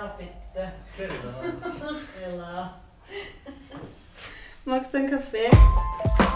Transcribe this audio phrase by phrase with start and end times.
[0.00, 0.72] Na bitte.
[4.64, 5.50] Magst du einen Kaffee?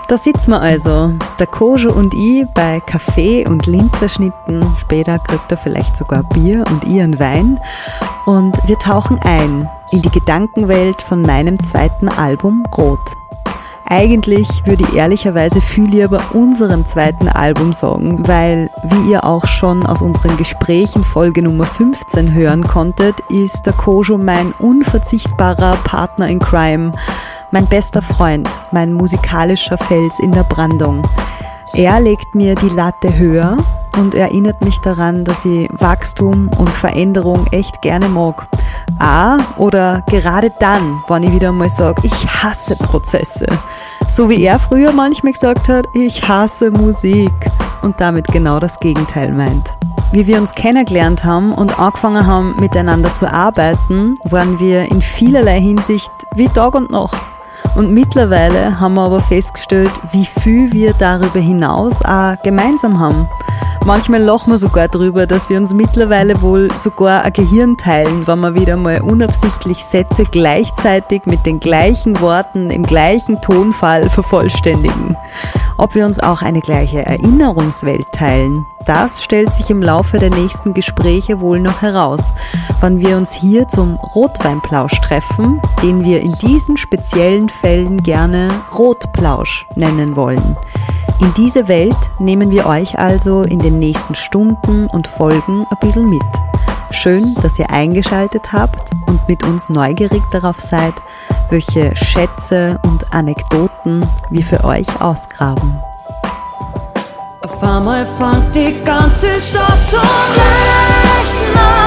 [0.07, 4.67] Da sitzen wir also, der Kojo und ich bei Kaffee und Linzerschnitten.
[4.79, 7.59] Später kriegt er vielleicht sogar Bier und ich einen Wein.
[8.27, 13.01] Und wir tauchen ein in die Gedankenwelt von meinem zweiten Album Rot.
[13.87, 19.85] Eigentlich würde ich ehrlicherweise viel lieber unserem zweiten Album sagen, weil, wie ihr auch schon
[19.85, 26.39] aus unseren Gesprächen Folge Nummer 15 hören konntet, ist der Kojo mein unverzichtbarer Partner in
[26.39, 26.93] Crime,
[27.51, 31.07] mein bester Freund, mein musikalischer Fels in der Brandung.
[31.75, 33.59] Er legt mir die Latte höher
[33.97, 38.47] und erinnert mich daran, dass ich Wachstum und Veränderung echt gerne mag.
[38.99, 43.47] Ah, oder gerade dann, wenn ich wieder mal sage, ich hasse Prozesse.
[44.09, 47.33] So wie er früher manchmal gesagt hat, ich hasse Musik
[47.83, 49.77] und damit genau das Gegenteil meint.
[50.13, 55.61] Wie wir uns kennengelernt haben und angefangen haben, miteinander zu arbeiten, waren wir in vielerlei
[55.61, 57.17] Hinsicht wie Tag und Nacht.
[57.75, 63.29] Und mittlerweile haben wir aber festgestellt, wie viel wir darüber hinaus auch gemeinsam haben.
[63.85, 68.41] Manchmal lachen wir sogar drüber, dass wir uns mittlerweile wohl sogar ein Gehirn teilen, wenn
[68.41, 75.17] wir wieder mal unabsichtlich Sätze gleichzeitig mit den gleichen Worten im gleichen Tonfall vervollständigen.
[75.77, 80.75] Ob wir uns auch eine gleiche Erinnerungswelt teilen, das stellt sich im Laufe der nächsten
[80.75, 82.21] Gespräche wohl noch heraus,
[82.81, 89.67] wann wir uns hier zum Rotweinplausch treffen, den wir in diesen speziellen Fällen gerne Rotplausch
[89.75, 90.57] nennen wollen.
[91.21, 96.09] In diese Welt nehmen wir euch also in den nächsten Stunden und Folgen ein bisschen
[96.09, 96.23] mit.
[96.91, 100.95] Schön, dass ihr eingeschaltet habt und mit uns neugierig darauf seid,
[101.51, 105.83] welche Schätze und Anekdoten wir für euch ausgraben.
[107.45, 111.84] Auf einmal fängt die ganze Stadt zum Leuchten an,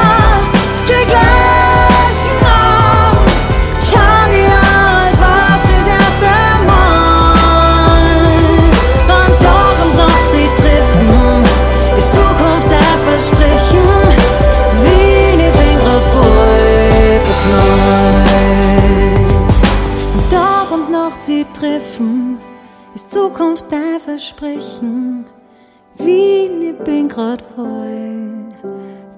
[26.88, 28.48] bin grad voll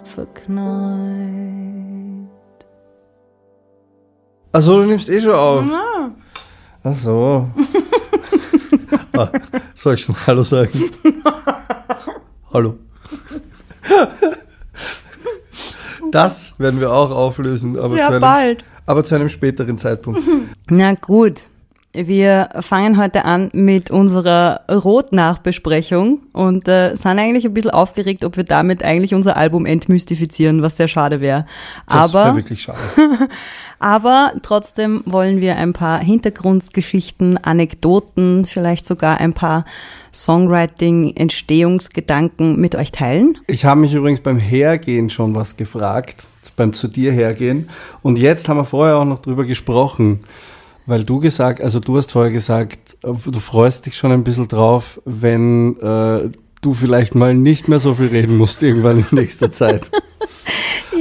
[0.04, 1.08] verknallt.
[4.52, 5.64] Achso, du nimmst eh schon auf.
[6.84, 7.48] Ach so.
[9.14, 9.30] ah,
[9.76, 10.90] soll ich schon Hallo sagen?
[12.52, 12.80] Hallo.
[16.12, 18.66] Das werden wir auch auflösen, aber, Sehr zu einem, bald.
[18.88, 20.22] aber zu einem späteren Zeitpunkt.
[20.72, 21.44] Na gut,
[21.92, 28.38] wir fangen heute an mit unserer Rot-Nachbesprechung und äh, sind eigentlich ein bisschen aufgeregt, ob
[28.38, 31.48] wir damit eigentlich unser Album entmystifizieren, was sehr schade wäre.
[31.88, 32.78] Das wäre Aber, wirklich schade.
[33.80, 39.66] aber trotzdem wollen wir ein paar Hintergrundgeschichten, Anekdoten, vielleicht sogar ein paar
[40.14, 43.36] Songwriting, Entstehungsgedanken mit euch teilen.
[43.48, 46.24] Ich habe mich übrigens beim Hergehen schon was gefragt,
[46.56, 47.70] beim zu dir hergehen.
[48.04, 50.20] Und jetzt haben wir vorher auch noch drüber gesprochen,
[50.90, 55.02] weil du gesagt, also du hast vorher gesagt, du freust dich schon ein bisschen drauf,
[55.06, 56.30] wenn äh,
[56.62, 59.90] du vielleicht mal nicht mehr so viel reden musst irgendwann in nächster Zeit.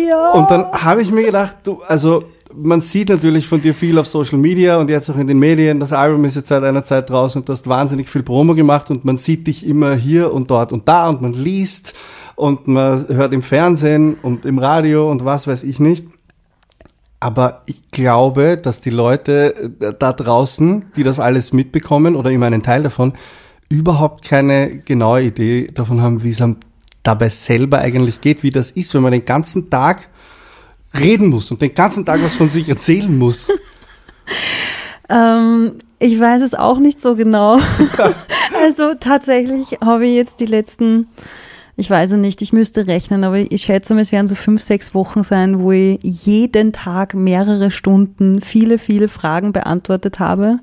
[0.07, 0.33] Ja.
[0.33, 2.23] Und dann habe ich mir gedacht, du, also
[2.55, 5.81] man sieht natürlich von dir viel auf Social Media und jetzt auch in den Medien.
[5.81, 8.91] Das Album ist jetzt seit einer Zeit draußen und du hast wahnsinnig viel Promo gemacht
[8.91, 11.95] und man sieht dich immer hier und dort und da und man liest
[12.37, 16.07] und man hört im Fernsehen und im Radio und was weiß ich nicht.
[17.21, 22.47] Aber ich glaube, dass die Leute äh, da draußen, die das alles mitbekommen oder immer
[22.47, 23.15] einen Teil davon,
[23.69, 26.57] überhaupt keine genaue Idee davon haben, wie es einem
[27.03, 30.09] dabei selber eigentlich geht, wie das ist, wenn man den ganzen Tag
[30.99, 33.49] reden muss und den ganzen Tag was von sich erzählen muss.
[35.11, 37.59] Ähm, ich weiß es auch nicht so genau.
[38.63, 41.09] also tatsächlich habe ich jetzt die letzten,
[41.79, 44.61] ich weiß es nicht, ich müsste rechnen, aber ich schätze mal, es werden so fünf,
[44.61, 50.59] sechs Wochen sein, wo ich jeden Tag mehrere Stunden viele, viele Fragen beantwortet habe.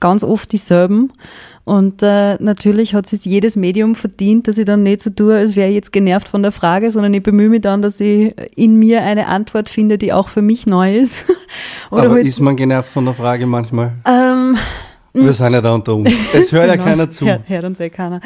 [0.00, 1.12] Ganz oft dieselben.
[1.64, 5.54] Und äh, natürlich hat sich jedes Medium verdient, dass ich dann nicht so tue, als
[5.54, 8.78] wäre ich jetzt genervt von der Frage, sondern ich bemühe mich dann, dass ich in
[8.78, 11.30] mir eine Antwort finde, die auch für mich neu ist.
[11.90, 13.92] Oder Aber halt, ist man genervt von der Frage manchmal?
[14.08, 14.56] ähm,
[15.16, 16.10] Wir sind ja da unter uns.
[16.34, 17.24] Es hört ja Genau, keiner es zu.
[17.24, 18.20] Hört, hört uns ja keiner.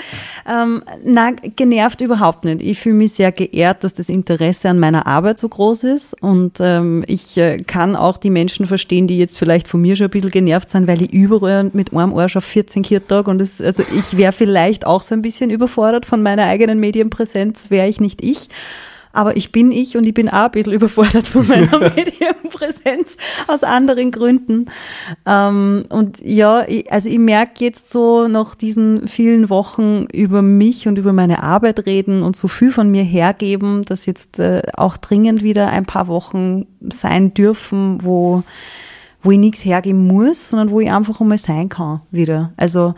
[0.49, 2.62] Ähm, na, genervt überhaupt nicht.
[2.62, 6.58] Ich fühle mich sehr geehrt, dass das Interesse an meiner Arbeit so groß ist und
[6.61, 10.11] ähm, ich äh, kann auch die Menschen verstehen, die jetzt vielleicht von mir schon ein
[10.11, 13.82] bisschen genervt sind, weil ich überall mit einem Arsch auf 14 Kirtag und es, also
[13.94, 18.25] ich wäre vielleicht auch so ein bisschen überfordert von meiner eigenen Medienpräsenz, wäre ich nicht
[18.25, 18.49] ich.
[19.18, 23.16] Aber ich bin ich und ich bin auch ein bisschen überfordert von meiner Medienpräsenz
[23.48, 24.66] aus anderen Gründen.
[25.26, 30.86] Ähm, und ja, ich, also ich merke jetzt so nach diesen vielen Wochen über mich
[30.86, 34.96] und über meine Arbeit reden und so viel von mir hergeben, dass jetzt äh, auch
[34.96, 38.44] dringend wieder ein paar Wochen sein dürfen, wo
[39.20, 42.52] wo ich nichts hergeben muss, sondern wo ich einfach einmal sein kann wieder.
[42.56, 42.94] Also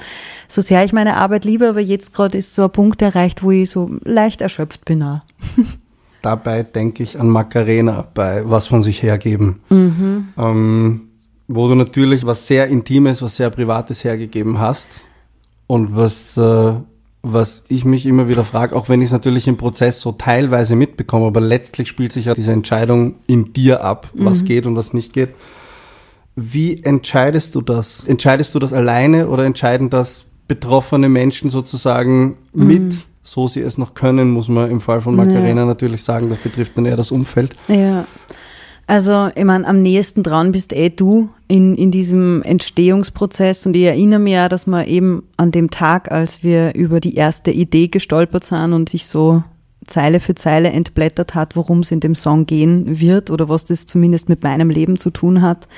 [0.48, 3.50] so sehr ich meine Arbeit liebe, aber jetzt gerade ist so ein Punkt erreicht, wo
[3.50, 5.02] ich so leicht erschöpft bin.
[5.02, 5.20] Auch.
[6.22, 9.60] Dabei denke ich an Macarena bei Was von sich hergeben.
[9.70, 10.28] Mhm.
[10.36, 11.00] Ähm,
[11.48, 15.00] wo du natürlich was sehr Intimes, was sehr Privates hergegeben hast.
[15.66, 16.74] Und was, äh,
[17.22, 20.74] was ich mich immer wieder frage, auch wenn ich es natürlich im Prozess so teilweise
[20.76, 24.46] mitbekomme, aber letztlich spielt sich ja diese Entscheidung in dir ab, was mhm.
[24.46, 25.30] geht und was nicht geht.
[26.36, 28.06] Wie entscheidest du das?
[28.06, 32.88] Entscheidest du das alleine oder entscheiden das betroffene Menschen sozusagen mhm.
[33.22, 35.66] So sie es noch können, muss man im Fall von Macarena ja.
[35.66, 37.54] natürlich sagen, das betrifft dann eher das Umfeld.
[37.68, 38.06] Ja.
[38.86, 43.84] Also, ich meine, am nächsten dran bist eh du in, in diesem Entstehungsprozess und ich
[43.84, 47.86] erinnere mich ja, dass man eben an dem Tag, als wir über die erste Idee
[47.86, 49.44] gestolpert sind und sich so
[49.86, 53.86] Zeile für Zeile entblättert hat, worum es in dem Song gehen wird oder was das
[53.86, 55.68] zumindest mit meinem Leben zu tun hat,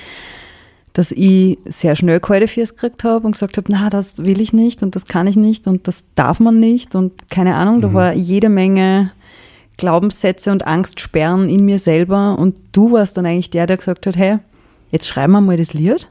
[0.92, 4.52] dass ich sehr schnell kalte Füße gekriegt habe und gesagt habe, na, das will ich
[4.52, 7.82] nicht und das kann ich nicht und das darf man nicht und keine Ahnung, mhm.
[7.82, 9.12] da war jede Menge
[9.78, 14.16] Glaubenssätze und Angstsperren in mir selber und du warst dann eigentlich der, der gesagt hat,
[14.16, 14.38] hey,
[14.90, 16.08] jetzt schreiben wir mal das Lied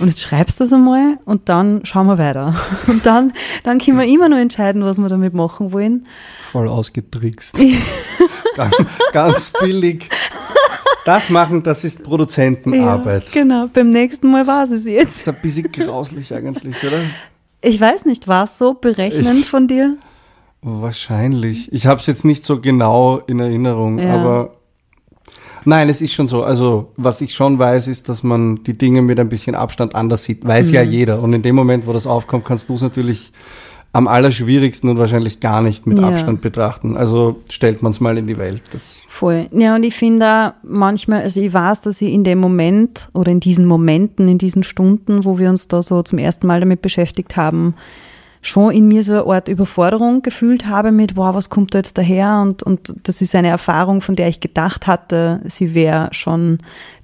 [0.00, 2.54] und jetzt schreibst du das einmal und dann schauen wir weiter.
[2.86, 3.32] Und dann,
[3.64, 6.06] dann können wir immer nur entscheiden, was wir damit machen wollen.
[6.52, 7.58] Voll ausgetrickst.
[8.56, 8.76] ganz,
[9.12, 10.08] ganz billig.
[11.08, 13.32] Das machen, das ist Produzentenarbeit.
[13.32, 15.06] Ja, genau, beim nächsten Mal war es jetzt.
[15.06, 16.98] Das ist ein bisschen grauslich eigentlich, oder?
[17.62, 19.96] Ich weiß nicht, war es so berechnend ich, von dir?
[20.60, 21.72] Wahrscheinlich.
[21.72, 24.12] Ich habe es jetzt nicht so genau in Erinnerung, ja.
[24.12, 24.56] aber
[25.64, 26.42] nein, es ist schon so.
[26.42, 30.24] Also was ich schon weiß, ist, dass man die Dinge mit ein bisschen Abstand anders
[30.24, 30.46] sieht.
[30.46, 30.74] Weiß mhm.
[30.74, 31.22] ja jeder.
[31.22, 33.32] Und in dem Moment, wo das aufkommt, kannst du es natürlich
[33.92, 36.08] am allerschwierigsten und wahrscheinlich gar nicht mit ja.
[36.08, 36.96] Abstand betrachten.
[36.96, 38.62] Also stellt man es mal in die Welt.
[38.72, 39.48] Das Voll.
[39.52, 43.40] Ja, und ich finde manchmal, also ich weiß, dass ich in dem Moment oder in
[43.40, 47.36] diesen Momenten, in diesen Stunden, wo wir uns da so zum ersten Mal damit beschäftigt
[47.36, 47.74] haben,
[48.42, 51.98] schon in mir so eine Art Überforderung gefühlt habe mit, wow, was kommt da jetzt
[51.98, 52.40] daher?
[52.42, 56.58] Und, und das ist eine Erfahrung, von der ich gedacht hatte, sie wäre schon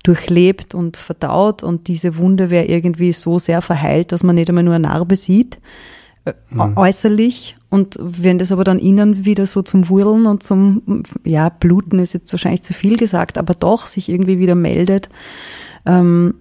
[0.05, 4.65] durchlebt und verdaut und diese Wunde wäre irgendwie so sehr verheilt, dass man nicht einmal
[4.65, 5.59] nur eine Narbe sieht
[6.50, 6.76] mhm.
[6.76, 7.56] äußerlich.
[7.71, 12.15] Und wenn das aber dann innen wieder so zum Wurlen und zum, ja, Bluten ist
[12.15, 15.09] jetzt wahrscheinlich zu viel gesagt, aber doch sich irgendwie wieder meldet,
[15.87, 16.35] ähm,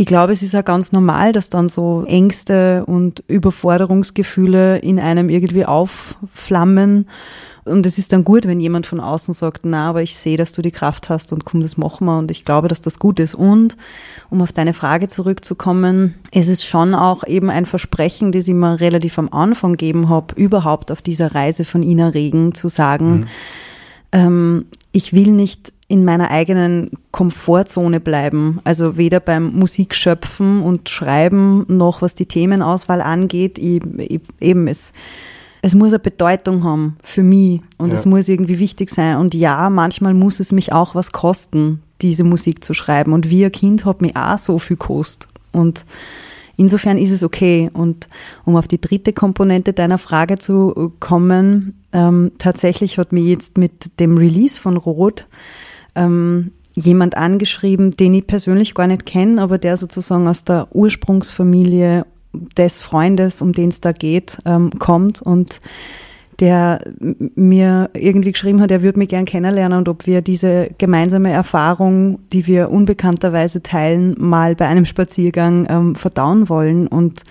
[0.00, 5.28] ich glaube, es ist ja ganz normal, dass dann so Ängste und Überforderungsgefühle in einem
[5.28, 7.08] irgendwie aufflammen
[7.68, 10.52] und es ist dann gut, wenn jemand von außen sagt, na, aber ich sehe, dass
[10.52, 13.20] du die Kraft hast und komm, das machen wir und ich glaube, dass das gut
[13.20, 13.34] ist.
[13.34, 13.76] Und
[14.30, 18.80] um auf deine Frage zurückzukommen, es ist schon auch eben ein Versprechen, das ich mir
[18.80, 23.26] relativ am Anfang gegeben habe, überhaupt auf dieser Reise von Ina Regen zu sagen, mhm.
[24.12, 28.60] ähm, ich will nicht in meiner eigenen Komfortzone bleiben.
[28.64, 33.58] Also weder beim Musikschöpfen und Schreiben noch was die Themenauswahl angeht.
[33.58, 34.92] Ich, ich, eben es
[35.62, 37.94] es muss eine Bedeutung haben für mich und ja.
[37.94, 39.16] es muss irgendwie wichtig sein.
[39.18, 43.12] Und ja, manchmal muss es mich auch was kosten, diese Musik zu schreiben.
[43.12, 45.28] Und wie ein Kind hat mich auch so viel gekostet.
[45.52, 45.84] Und
[46.56, 47.70] insofern ist es okay.
[47.72, 48.06] Und
[48.44, 53.98] um auf die dritte Komponente deiner Frage zu kommen, ähm, tatsächlich hat mir jetzt mit
[53.98, 55.26] dem Release von Rot
[55.94, 62.06] ähm, jemand angeschrieben, den ich persönlich gar nicht kenne, aber der sozusagen aus der Ursprungsfamilie
[62.56, 65.60] des Freundes, um den es da geht, ähm, kommt und
[66.40, 71.30] der mir irgendwie geschrieben hat, er würde mich gern kennenlernen und ob wir diese gemeinsame
[71.30, 76.86] Erfahrung, die wir unbekannterweise teilen, mal bei einem Spaziergang ähm, verdauen wollen.
[76.86, 77.22] Und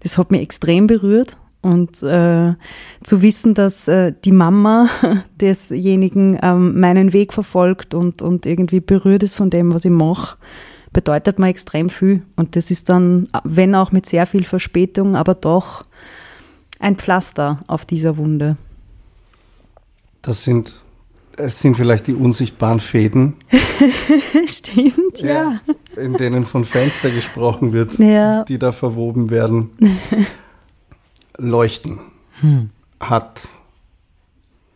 [0.00, 1.38] das hat mich extrem berührt.
[1.62, 2.54] Und äh,
[3.04, 4.88] zu wissen, dass äh, die Mama
[5.40, 10.36] desjenigen ähm, meinen Weg verfolgt und, und irgendwie berührt ist von dem, was ich mache,
[10.92, 12.22] bedeutet mir extrem viel.
[12.36, 15.82] Und das ist dann, wenn auch mit sehr viel Verspätung, aber doch
[16.78, 18.56] ein Pflaster auf dieser Wunde.
[20.20, 20.74] Das sind,
[21.36, 23.36] es sind vielleicht die unsichtbaren Fäden.
[24.46, 25.58] Stimmt, ja.
[25.96, 26.02] ja.
[26.02, 28.44] In denen von Fenster gesprochen wird, ja.
[28.44, 29.70] die da verwoben werden.
[31.38, 31.98] Leuchten
[32.40, 32.70] hm.
[33.00, 33.40] hat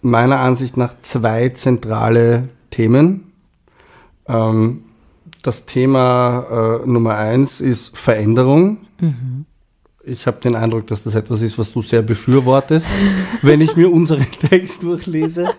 [0.01, 3.33] meiner Ansicht nach zwei zentrale Themen.
[4.27, 4.86] Ähm,
[5.47, 8.79] das Thema äh, Nummer eins ist Veränderung.
[9.00, 9.47] Mhm.
[10.05, 12.88] Ich habe den Eindruck, dass das etwas ist, was du sehr befürwortest,
[13.43, 15.50] wenn ich mir unseren Text durchlese.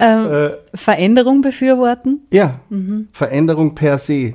[0.00, 2.20] Ähm, Äh, Veränderung befürworten?
[2.30, 2.60] Ja,
[3.12, 4.34] Veränderung per se.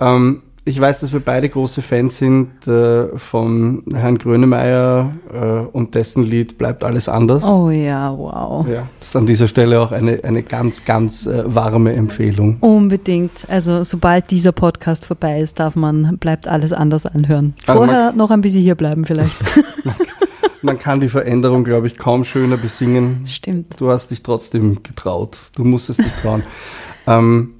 [0.00, 5.38] Ähm, ich weiß, dass wir beide große Fans sind äh, von Herrn Grönemeyer äh,
[5.76, 7.44] und dessen Lied Bleibt alles anders.
[7.44, 8.66] Oh ja, wow.
[8.68, 12.58] Ja, das ist an dieser Stelle auch eine, eine ganz, ganz äh, warme Empfehlung.
[12.60, 13.32] Unbedingt.
[13.48, 17.54] Also sobald dieser Podcast vorbei ist, darf man, bleibt alles anders anhören.
[17.66, 19.36] Also man- Vorher noch ein bisschen hier bleiben vielleicht.
[20.62, 23.22] Man kann die Veränderung, glaube ich, kaum schöner besingen.
[23.26, 23.80] Stimmt.
[23.80, 25.38] Du hast dich trotzdem getraut.
[25.56, 26.42] Du musstest dich trauen.
[27.06, 27.54] ähm,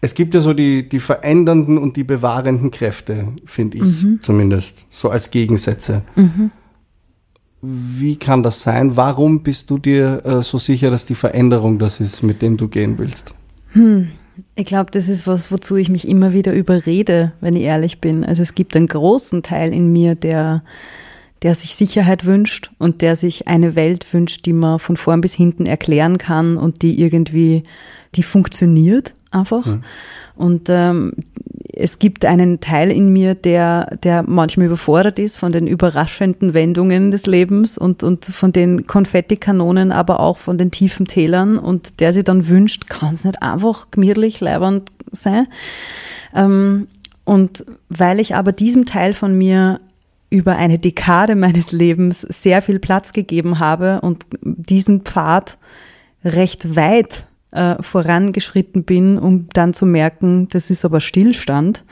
[0.00, 5.10] es gibt ja so die, die verändernden und die bewahrenden Kräfte, finde ich zumindest, so
[5.10, 6.02] als Gegensätze.
[7.60, 8.96] Wie kann das sein?
[8.96, 12.68] Warum bist du dir äh, so sicher, dass die Veränderung das ist, mit dem du
[12.68, 13.34] gehen willst?
[14.54, 18.24] Ich glaube, das ist was, wozu ich mich immer wieder überrede, wenn ich ehrlich bin.
[18.24, 20.62] Also es gibt einen großen Teil in mir, der,
[21.42, 25.34] der sich Sicherheit wünscht und der sich eine Welt wünscht, die man von vorn bis
[25.34, 27.64] hinten erklären kann und die irgendwie,
[28.14, 29.66] die funktioniert einfach.
[30.34, 31.12] Und ähm,
[31.72, 37.10] es gibt einen Teil in mir, der, der manchmal überfordert ist von den überraschenden Wendungen
[37.10, 42.12] des Lebens und, und von den Konfettikanonen, aber auch von den tiefen Tälern und der
[42.12, 45.46] sich dann wünscht, kann es nicht einfach gemütlich, leibend sein.
[46.34, 46.88] Ähm,
[47.24, 49.80] und weil ich aber diesem Teil von mir
[50.30, 55.58] über eine Dekade meines Lebens sehr viel Platz gegeben habe und diesen Pfad
[56.24, 61.84] recht weit äh, vorangeschritten bin, um dann zu merken, das ist aber Stillstand.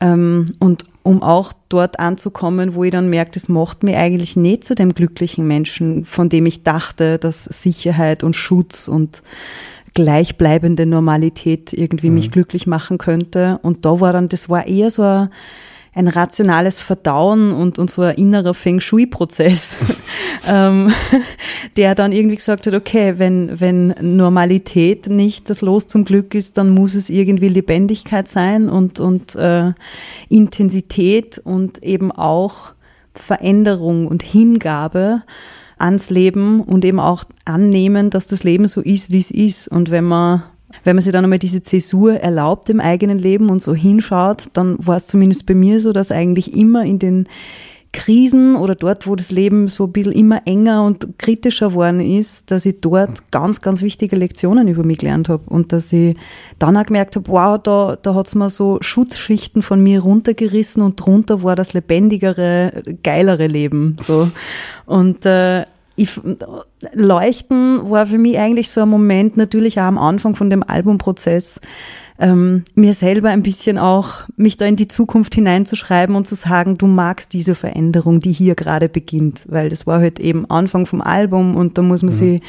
[0.00, 4.64] Ähm, und um auch dort anzukommen, wo ich dann merke, das macht mich eigentlich nicht
[4.64, 9.22] zu dem glücklichen Menschen, von dem ich dachte, dass Sicherheit und Schutz und
[9.94, 13.58] gleichbleibende Normalität irgendwie mich glücklich machen könnte.
[13.62, 15.28] Und da war dann, das war eher so ein,
[15.96, 19.76] ein rationales Verdauen und, und so ein innerer Feng Shui-Prozess,
[20.46, 20.92] ähm,
[21.76, 26.58] der dann irgendwie gesagt hat, okay, wenn, wenn Normalität nicht das Los zum Glück ist,
[26.58, 29.72] dann muss es irgendwie Lebendigkeit sein und, und äh,
[30.28, 32.74] Intensität und eben auch
[33.14, 35.22] Veränderung und Hingabe
[35.78, 39.68] ans Leben und eben auch annehmen, dass das Leben so ist, wie es ist.
[39.68, 40.42] Und wenn man,
[40.84, 44.76] wenn man sich dann einmal diese Zäsur erlaubt im eigenen Leben und so hinschaut, dann
[44.78, 47.28] war es zumindest bei mir so, dass eigentlich immer in den
[47.96, 52.50] Krisen oder dort, wo das Leben so ein bisschen immer enger und kritischer worden ist,
[52.50, 56.14] dass ich dort ganz, ganz wichtige Lektionen über mich gelernt habe und dass ich
[56.58, 60.96] dann auch gemerkt habe, wow, da, da hat's mir so Schutzschichten von mir runtergerissen und
[60.96, 63.96] drunter war das lebendigere, geilere Leben.
[63.98, 64.30] So.
[64.84, 65.64] Und äh,
[65.96, 66.20] ich,
[66.92, 71.60] Leuchten war für mich eigentlich so ein Moment, natürlich auch am Anfang von dem Albumprozess,
[72.18, 76.78] ähm, mir selber ein bisschen auch, mich da in die Zukunft hineinzuschreiben und zu sagen,
[76.78, 81.02] du magst diese Veränderung, die hier gerade beginnt, weil das war halt eben Anfang vom
[81.02, 82.40] Album und da muss man sie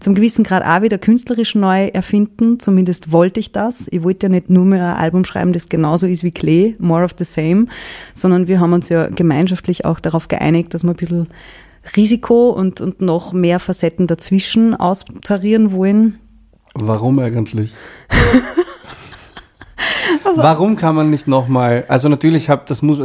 [0.00, 3.86] zum gewissen Grad auch wieder künstlerisch neu erfinden, zumindest wollte ich das.
[3.90, 7.04] Ich wollte ja nicht nur mehr ein Album schreiben, das genauso ist wie Klee, more
[7.04, 7.66] of the same,
[8.14, 11.28] sondern wir haben uns ja gemeinschaftlich auch darauf geeinigt, dass wir ein bisschen
[11.96, 16.18] Risiko und, und noch mehr Facetten dazwischen austarieren wollen.
[16.74, 17.72] Warum eigentlich?
[20.36, 22.98] Warum kann man nicht nochmal, also natürlich habe das muss,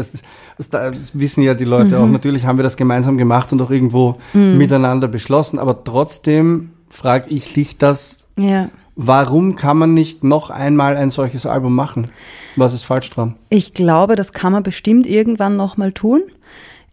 [0.57, 3.71] das, das, wissen ja die Leute auch, natürlich haben wir das gemeinsam gemacht und auch
[3.71, 8.69] irgendwo miteinander beschlossen, aber trotzdem frage ich dich das, Ja.
[8.95, 12.09] warum kann man nicht noch einmal ein solches Album machen?
[12.55, 13.35] Was ist falsch dran?
[13.49, 16.21] Ich glaube, das kann man bestimmt irgendwann nochmal tun.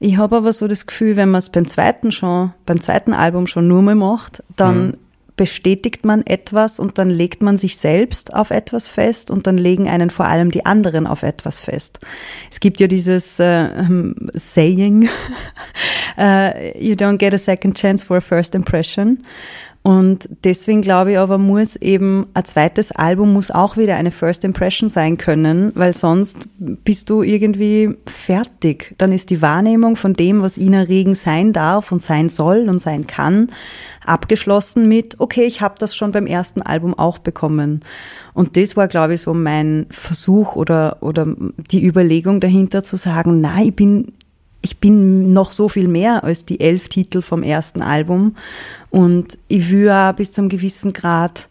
[0.04, 3.46] Ich habe aber so das Gefühl, wenn man es beim zweiten schon, beim zweiten Album
[3.46, 4.98] schon nur mal macht, dann
[5.34, 9.88] bestätigt man etwas und dann legt man sich selbst auf etwas fest und dann legen
[9.88, 12.00] einen vor allem die anderen auf etwas fest.
[12.50, 15.08] Es gibt ja dieses äh, ähm, Saying,
[16.18, 19.24] äh, you don't get a second chance for a first impression.
[19.86, 24.42] Und deswegen glaube ich aber, muss eben ein zweites Album muss auch wieder eine First
[24.42, 28.94] Impression sein können, weil sonst bist du irgendwie fertig.
[28.96, 32.78] Dann ist die Wahrnehmung von dem, was Ina Regen sein darf und sein soll und
[32.78, 33.48] sein kann,
[34.06, 37.80] abgeschlossen mit, okay, ich habe das schon beim ersten Album auch bekommen.
[38.32, 41.26] Und das war, glaube ich, so mein Versuch oder, oder
[41.70, 44.14] die Überlegung dahinter zu sagen, na, ich bin
[44.64, 48.34] ich bin noch so viel mehr als die elf Titel vom ersten Album
[48.90, 51.48] und ich will auch bis zum gewissen Grad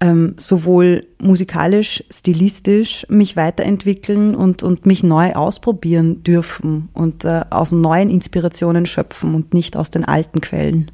[0.00, 7.72] ähm, sowohl musikalisch, stilistisch mich weiterentwickeln und, und mich neu ausprobieren dürfen und äh, aus
[7.72, 10.90] neuen Inspirationen schöpfen und nicht aus den alten Quellen.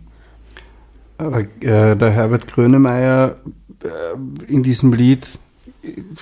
[1.19, 3.37] Aber, äh, der Herbert Grönemeyer
[3.85, 5.27] äh, in diesem Lied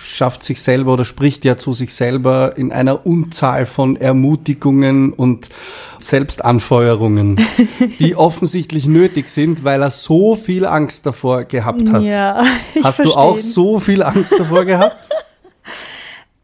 [0.00, 5.48] schafft sich selber oder spricht ja zu sich selber in einer Unzahl von Ermutigungen und
[5.98, 7.40] Selbstanfeuerungen,
[7.98, 12.02] die offensichtlich nötig sind, weil er so viel Angst davor gehabt hat.
[12.02, 12.42] Ja,
[12.82, 13.42] Hast du verstehe auch ihn.
[13.42, 14.96] so viel Angst davor gehabt?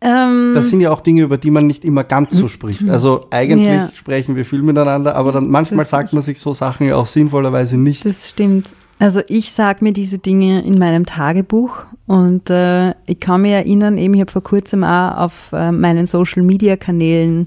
[0.06, 2.90] Ähm, Das sind ja auch Dinge, über die man nicht immer ganz so spricht.
[2.90, 3.90] Also eigentlich Ja.
[3.97, 7.78] sprechen wir viel miteinander, aber dann manchmal sagt man sich so Sachen ja auch sinnvollerweise
[7.78, 8.04] nicht.
[8.04, 8.66] Das stimmt.
[8.98, 13.98] Also ich sage mir diese Dinge in meinem Tagebuch und äh, ich kann mich erinnern,
[13.98, 17.46] eben ich habe vor kurzem auch auf äh, meinen Social-Media-Kanälen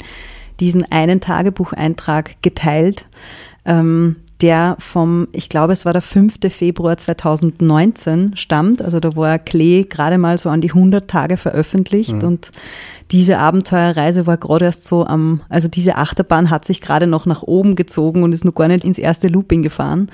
[0.59, 3.05] diesen einen Tagebucheintrag geteilt,
[3.65, 6.35] ähm, der vom, ich glaube es war der 5.
[6.49, 8.81] Februar 2019 stammt.
[8.81, 12.51] Also da war Klee gerade mal so an die 100 Tage veröffentlicht und
[13.11, 17.41] diese Abenteuerreise war gerade erst so am, also diese Achterbahn hat sich gerade noch nach
[17.41, 20.09] oben gezogen und ist noch gar nicht ins erste Looping gefahren.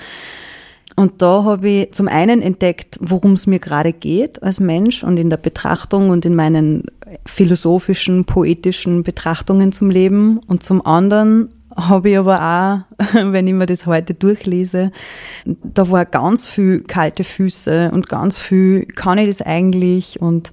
[0.96, 5.18] Und da habe ich zum einen entdeckt, worum es mir gerade geht als Mensch und
[5.18, 6.84] in der Betrachtung und in meinen
[7.26, 10.40] philosophischen, poetischen Betrachtungen zum Leben.
[10.48, 14.92] Und zum anderen habe ich aber auch, wenn ich mir das heute durchlese,
[15.46, 20.52] da war ganz viel kalte Füße und ganz viel, kann ich das eigentlich und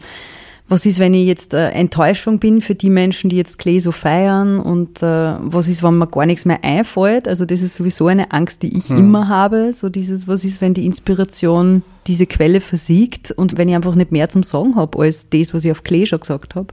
[0.71, 3.91] was ist, wenn ich jetzt äh, Enttäuschung bin für die Menschen, die jetzt Klee so
[3.91, 7.27] feiern und äh, was ist, wenn mir gar nichts mehr einfällt?
[7.27, 9.73] Also das ist sowieso eine Angst, die ich immer habe.
[9.73, 14.13] So dieses, was ist, wenn die Inspiration diese Quelle versiegt und wenn ich einfach nicht
[14.13, 16.69] mehr zum Sagen habe als das, was ich auf Klee schon gesagt habe.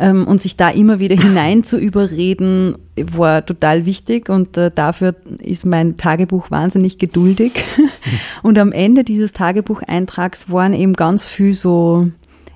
[0.00, 5.14] Ähm, und sich da immer wieder hinein zu überreden, war total wichtig und äh, dafür
[5.38, 7.52] ist mein Tagebuch wahnsinnig geduldig.
[8.42, 12.08] und am Ende dieses Tagebucheintrags waren eben ganz viel so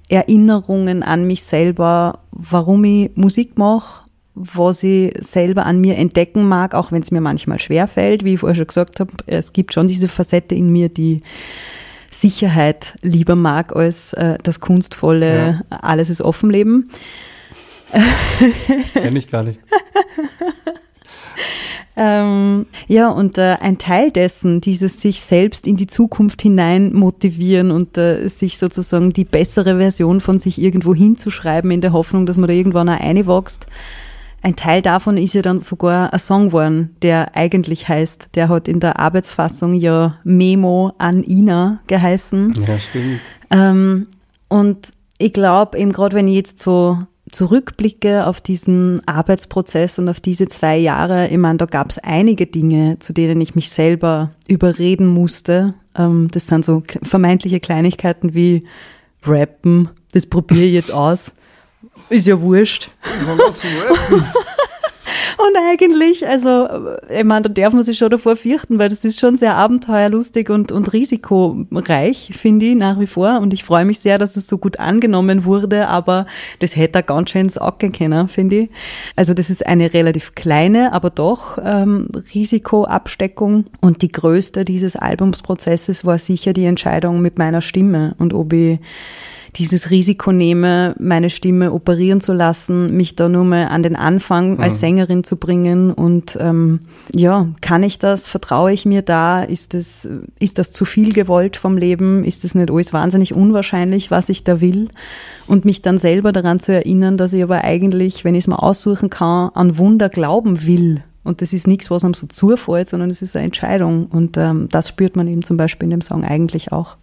[0.08, 6.74] Erinnerungen an mich selber, warum ich Musik mache, was ich selber an mir entdecken mag,
[6.74, 8.24] auch wenn es mir manchmal schwerfällt.
[8.24, 11.22] Wie ich vorher schon gesagt habe, es gibt schon diese Facette in mir, die
[12.10, 16.90] Sicherheit lieber mag als äh, das kunstvolle, alles ist offen Leben.
[18.94, 19.60] Kenn ich gar nicht.
[22.00, 27.72] Ähm, ja, und äh, ein Teil dessen, dieses sich selbst in die Zukunft hinein motivieren
[27.72, 32.36] und äh, sich sozusagen die bessere Version von sich irgendwo hinzuschreiben, in der Hoffnung, dass
[32.36, 33.66] man da irgendwann auch reinwächst.
[34.42, 38.68] Ein Teil davon ist ja dann sogar ein Song geworden, der eigentlich heißt, der hat
[38.68, 42.64] in der Arbeitsfassung ja Memo an Ina geheißen.
[42.64, 43.20] Ja, stimmt.
[43.50, 44.06] Ähm,
[44.46, 46.98] und ich glaube, eben gerade wenn ich jetzt so
[47.30, 52.46] zurückblicke auf diesen Arbeitsprozess und auf diese zwei Jahre, ich meine, da gab es einige
[52.46, 55.74] Dinge, zu denen ich mich selber überreden musste.
[55.96, 58.64] Ähm, das sind so vermeintliche Kleinigkeiten wie
[59.24, 61.32] Rappen, das probiere ich jetzt aus.
[62.08, 62.90] Ist ja wurscht.
[65.38, 66.68] Und eigentlich, also,
[67.08, 70.50] ich meine, da darf man sich schon davor fürchten, weil das ist schon sehr abenteuerlustig
[70.50, 73.40] und, und risikoreich, finde ich, nach wie vor.
[73.40, 76.26] Und ich freue mich sehr, dass es so gut angenommen wurde, aber
[76.58, 78.70] das hätte er ganz schön ins Auge können, finde ich.
[79.16, 83.66] Also das ist eine relativ kleine, aber doch ähm, Risikoabsteckung.
[83.80, 88.78] Und die größte dieses Albumsprozesses war sicher die Entscheidung mit meiner Stimme und ob ich
[89.56, 94.58] dieses Risiko nehme, meine Stimme operieren zu lassen, mich da nur mal an den Anfang
[94.60, 96.80] als Sängerin zu bringen und ähm,
[97.14, 100.08] ja, kann ich das, vertraue ich mir da, ist das,
[100.38, 104.44] ist das zu viel gewollt vom Leben, ist das nicht alles wahnsinnig unwahrscheinlich, was ich
[104.44, 104.88] da will
[105.46, 108.56] und mich dann selber daran zu erinnern, dass ich aber eigentlich, wenn ich es mal
[108.56, 111.02] aussuchen kann, an Wunder glauben will.
[111.24, 114.06] Und das ist nichts, was einem so zufällt, sondern es ist eine Entscheidung.
[114.06, 116.96] Und ähm, das spürt man eben zum Beispiel in dem Song eigentlich auch.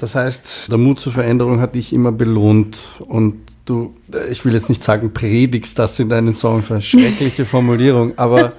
[0.00, 3.34] Das heißt, der Mut zur Veränderung hat dich immer belohnt und
[3.66, 3.94] du,
[4.30, 8.54] ich will jetzt nicht sagen, predigst das in deinen Songs, eine schreckliche Formulierung, aber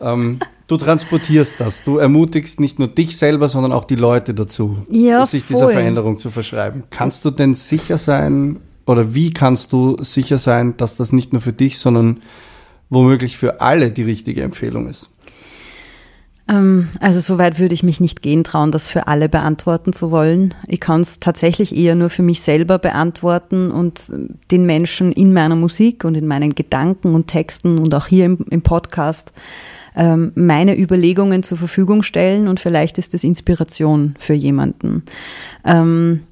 [0.00, 1.82] ähm, du transportierst das.
[1.84, 5.72] Du ermutigst nicht nur dich selber, sondern auch die Leute dazu, Ja, sich dieser voll.
[5.74, 6.84] Veränderung zu verschreiben.
[6.88, 11.42] Kannst du denn sicher sein oder wie kannst du sicher sein, dass das nicht nur
[11.42, 12.20] für dich, sondern
[12.88, 15.10] womöglich für alle die richtige Empfehlung ist?
[16.48, 20.54] Ähm, also soweit würde ich mich nicht gehen trauen, das für alle beantworten zu wollen.
[20.66, 24.12] Ich kann es tatsächlich eher nur für mich selber beantworten und
[24.50, 28.44] den Menschen in meiner Musik und in meinen Gedanken und Texten und auch hier im,
[28.50, 29.32] im Podcast
[29.94, 35.04] ähm, meine Überlegungen zur Verfügung stellen und vielleicht ist das Inspiration für jemanden.
[35.64, 36.22] Ähm,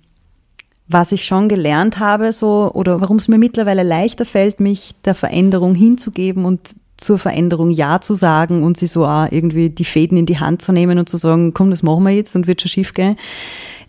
[0.92, 5.14] was ich schon gelernt habe, so, oder warum es mir mittlerweile leichter fällt, mich der
[5.14, 10.18] Veränderung hinzugeben und zur Veränderung Ja zu sagen und sie so auch irgendwie die Fäden
[10.18, 12.60] in die Hand zu nehmen und zu sagen, komm, das machen wir jetzt und wird
[12.60, 13.16] schon schief gehen,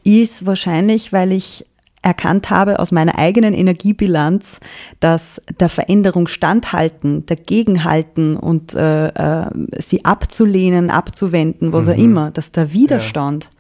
[0.04, 1.66] ist wahrscheinlich, weil ich
[2.02, 4.60] erkannt habe aus meiner eigenen Energiebilanz,
[5.00, 12.52] dass der Veränderung standhalten, dagegenhalten und äh, äh, sie abzulehnen, abzuwenden, was auch immer, dass
[12.52, 13.52] der Widerstand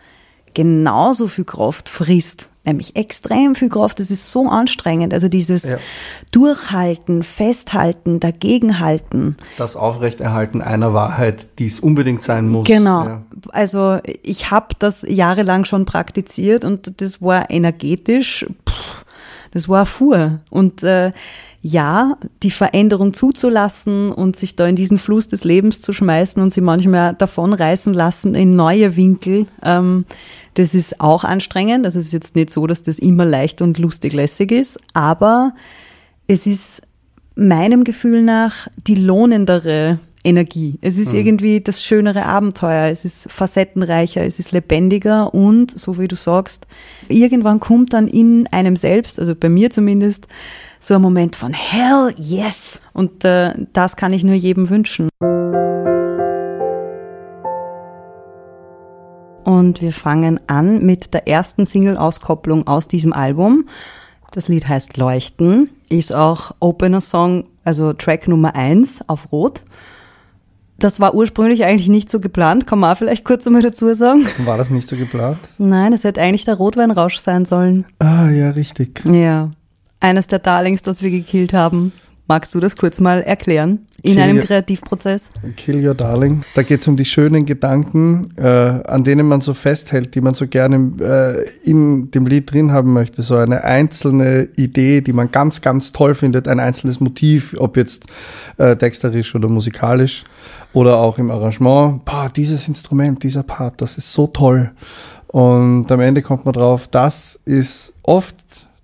[0.54, 4.00] genauso viel Kraft frisst nämlich extrem viel Kraft.
[4.00, 5.14] Das ist so anstrengend.
[5.14, 5.78] Also dieses Ja.
[6.32, 9.38] Durchhalten, Festhalten, Dagegenhalten.
[9.58, 12.68] Das Aufrechterhalten einer Wahrheit, die es unbedingt sein muss.
[12.68, 13.06] Genau.
[13.06, 13.24] Ja.
[13.50, 19.06] Also ich habe das jahrelang schon praktiziert und das war energetisch, pff,
[19.54, 20.40] das war Fuhr.
[20.50, 21.12] Und äh,
[21.62, 26.52] ja, die Veränderung zuzulassen und sich da in diesen Fluss des Lebens zu schmeißen und
[26.52, 30.06] sie manchmal davonreißen lassen in neue Winkel, ähm,
[30.56, 31.86] das ist auch anstrengend.
[31.86, 35.54] Also es ist jetzt nicht so, dass das immer leicht und lustig lässig ist, aber
[36.28, 36.82] es ist
[37.36, 40.78] meinem Gefühl nach die lohnendere Energie.
[40.82, 46.08] Es ist irgendwie das schönere Abenteuer, es ist facettenreicher, es ist lebendiger und, so wie
[46.08, 46.68] du sagst,
[47.08, 50.28] irgendwann kommt dann in einem selbst, also bei mir zumindest,
[50.84, 52.82] so ein Moment von Hell yes!
[52.92, 55.10] Und äh, das kann ich nur jedem wünschen.
[59.44, 63.68] Und wir fangen an mit der ersten Single-Auskopplung aus diesem Album.
[64.32, 69.64] Das Lied heißt Leuchten, ist auch Opener-Song, also Track Nummer eins auf Rot.
[70.80, 74.26] Das war ursprünglich eigentlich nicht so geplant, kann man auch vielleicht kurz einmal dazu sagen.
[74.40, 75.38] War das nicht so geplant?
[75.60, 77.86] Nein, es hätte eigentlich der Rotweinrausch sein sollen.
[78.00, 79.04] Ah, ja, richtig.
[79.06, 79.52] Ja.
[80.02, 81.94] Eines der Darlings, das wir gekillt haben.
[82.28, 83.88] Magst du das kurz mal erklären?
[84.04, 85.30] In Kill einem your- Kreativprozess?
[85.58, 86.44] Kill Your Darling.
[86.56, 90.34] Da geht es um die schönen Gedanken, äh, an denen man so festhält, die man
[90.34, 93.22] so gerne äh, in dem Lied drin haben möchte.
[93.22, 98.06] So eine einzelne Idee, die man ganz, ganz toll findet, ein einzelnes Motiv, ob jetzt
[98.58, 100.24] äh, texterisch oder musikalisch
[100.72, 102.06] oder auch im Arrangement.
[102.06, 104.72] Boah, dieses Instrument, dieser Part, das ist so toll.
[105.28, 108.36] Und am Ende kommt man drauf, das ist oft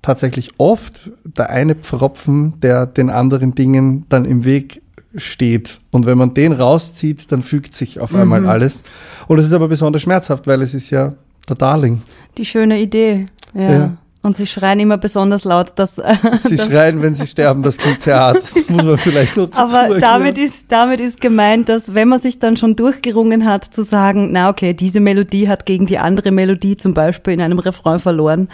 [0.02, 4.82] tatsächlich oft der eine Pfropfen, der den anderen Dingen dann im Weg
[5.16, 5.80] steht.
[5.92, 8.84] Und wenn man den rauszieht, dann fügt sich auf einmal alles.
[9.28, 11.14] Und es ist aber besonders schmerzhaft, weil es ist ja
[11.50, 12.02] der Darling.
[12.38, 13.26] Die schöne Idee.
[13.54, 13.72] Ja.
[13.72, 13.98] Ja.
[14.24, 16.00] Und sie schreien immer besonders laut, dass.
[16.00, 18.38] äh, Sie schreien, wenn sie sterben, das klingt sehr hart.
[18.38, 22.20] Das muss man vielleicht noch dazu Aber damit ist, damit ist gemeint, dass wenn man
[22.20, 26.32] sich dann schon durchgerungen hat, zu sagen, na okay, diese Melodie hat gegen die andere
[26.32, 28.50] Melodie zum Beispiel in einem Refrain verloren.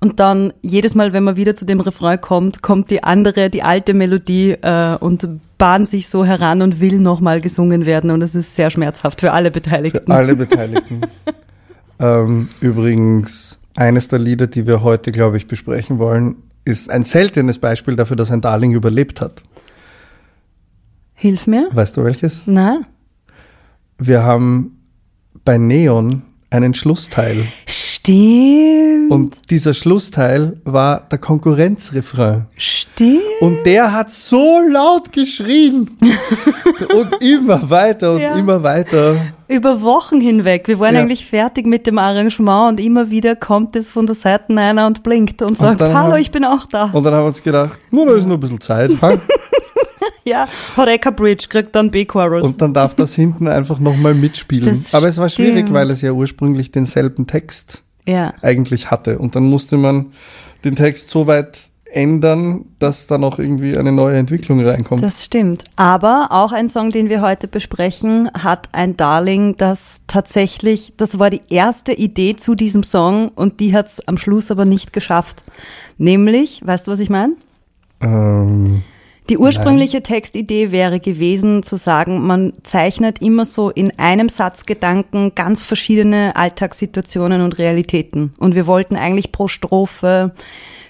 [0.00, 3.62] Und dann jedes Mal, wenn man wieder zu dem Refrain kommt, kommt die andere, die
[3.62, 8.10] alte Melodie äh, und bahnt sich so heran und will nochmal gesungen werden.
[8.10, 10.06] Und es ist sehr schmerzhaft für alle Beteiligten.
[10.06, 11.02] Für alle Beteiligten.
[12.00, 17.58] ähm, übrigens, eines der Lieder, die wir heute, glaube ich, besprechen wollen, ist ein seltenes
[17.58, 19.42] Beispiel dafür, dass ein Darling überlebt hat.
[21.14, 21.68] Hilf mir?
[21.72, 22.42] Weißt du welches?
[22.46, 22.80] Na?
[23.98, 24.78] Wir haben
[25.44, 27.44] bei Neon einen Schlussteil.
[28.04, 29.10] Stimmt.
[29.12, 32.46] Und dieser Schlussteil war der Konkurrenzrefrain.
[32.56, 33.20] Stimmt.
[33.40, 35.88] Und der hat so laut geschrien.
[36.96, 38.34] und immer weiter und Ja.
[38.34, 39.14] immer weiter.
[39.46, 40.66] Über Wochen hinweg.
[40.66, 41.02] Wir waren Ja.
[41.02, 45.04] eigentlich fertig mit dem Arrangement und immer wieder kommt es von der Seite einer und
[45.04, 46.86] blinkt und sagt, dann hallo, haben- ich bin auch da.
[46.92, 48.90] Und dann haben wir uns gedacht, nur da ist noch ein bisschen Zeit.
[50.24, 52.46] ja, Horeca Bridge kriegt dann B-Chorus.
[52.46, 54.82] Und dann darf das hinten einfach nochmal mitspielen.
[54.82, 55.72] Das Aber es war schwierig, stimmt.
[55.74, 59.18] weil es ja ursprünglich denselben Text Ja, eigentlich hatte.
[59.18, 60.12] Und dann musste man
[60.64, 65.02] den Text so weit ändern, dass da noch irgendwie eine neue Entwicklung reinkommt.
[65.02, 65.64] das stimmt.
[65.76, 71.28] Aber auch ein Song, den wir heute besprechen, hat ein Darling, das tatsächlich, das war
[71.28, 75.42] die erste Idee zu diesem Song und die hat es am Schluss aber nicht geschafft.
[75.98, 77.34] Nämlich, weißt du, was ich meine?
[78.02, 78.82] ähm,
[79.32, 85.34] Die ursprüngliche Textidee wäre gewesen, zu sagen, man zeichnet immer so in einem Satz Gedanken
[85.34, 88.34] ganz verschiedene Alltagssituationen und Realitäten.
[88.38, 90.34] Und wir wollten eigentlich pro Strophe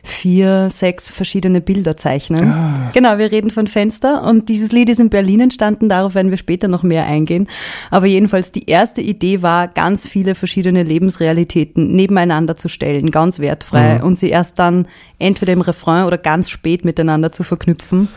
[0.05, 2.53] vier, sechs verschiedene Bilder zeichnen.
[2.93, 6.39] Genau, wir reden von Fenster und dieses Lied ist in Berlin entstanden, darauf werden wir
[6.39, 7.47] später noch mehr eingehen.
[7.91, 14.03] Aber jedenfalls die erste Idee war, ganz viele verschiedene Lebensrealitäten nebeneinander zu stellen, ganz wertfrei
[14.03, 14.89] und sie erst dann
[15.21, 18.09] entweder im Refrain oder ganz spät miteinander zu verknüpfen.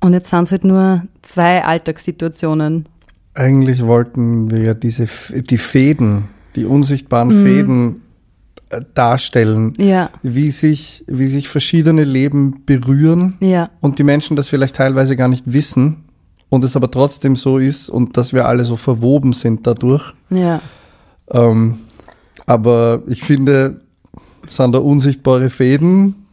[0.00, 2.84] Und jetzt sind es halt nur zwei Alltagssituationen.
[3.34, 7.44] eigentlich wollten wir ja diese, die Fäden, die unsichtbaren Mhm.
[7.44, 8.02] Fäden
[8.94, 9.72] darstellen.
[9.78, 15.16] Ja, Wie sich, wie sich verschiedene Leben berühren ja, und die Menschen das vielleicht teilweise
[15.16, 16.04] gar nicht wissen
[16.48, 20.12] und es aber trotzdem so ist und dass wir alle so verwoben sind dadurch.
[20.30, 20.60] ja.
[21.30, 21.78] Ähm,
[22.46, 23.80] aber ich finde,
[24.50, 26.26] sind da unsichtbare Fäden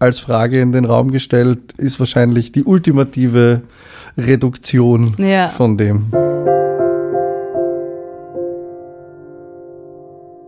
[0.00, 3.62] als Frage in den Raum gestellt, ist wahrscheinlich die ultimative
[4.18, 5.48] Reduktion Ja.
[5.48, 6.06] von dem.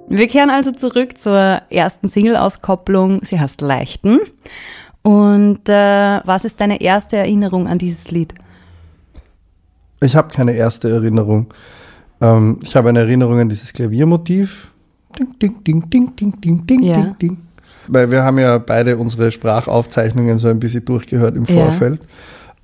[0.09, 3.21] Wir kehren also zurück zur ersten Single-Auskopplung.
[3.23, 4.21] Sie heißt Leichten.
[5.03, 8.35] Und äh, was ist deine erste Erinnerung an dieses Lied?
[10.01, 11.53] Ich habe keine erste Erinnerung.
[12.21, 14.73] Ähm, ich habe eine Erinnerung an dieses Klaviermotiv,
[15.19, 16.97] Ding, ding, ding, ding, ding, ding, ding, Ja.
[17.03, 17.39] ding, ding.
[17.89, 21.55] Weil wir haben ja beide unsere Sprachaufzeichnungen so ein bisschen durchgehört im Ja.
[21.65, 22.07] Vorfeld.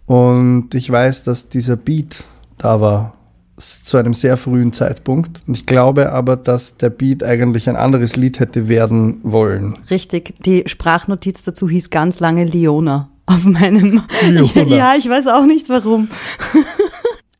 [0.06, 2.24] Und ich weiß, dass dieser Beat
[2.58, 3.12] da war
[3.56, 5.42] zu einem sehr frühen Zeitpunkt.
[5.46, 9.74] Und ich glaube aber, dass der Beat eigentlich ein anderes Lied hätte werden wollen.
[9.90, 14.02] Richtig, die Sprachnotiz dazu hieß ganz lange Leona auf meinem.
[14.28, 14.76] Leona.
[14.76, 16.08] ja, ich weiß auch nicht warum.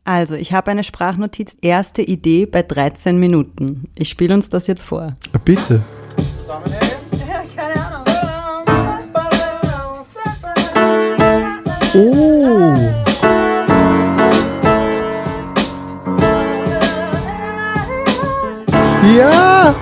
[0.06, 3.88] Also, ich habe eine Sprachnotiz, erste Idee bei 13 Minuten.
[3.94, 5.14] Ich spiele uns das jetzt vor.
[5.46, 5.82] Bitte.
[11.94, 12.33] Oh.
[19.04, 19.74] Ja.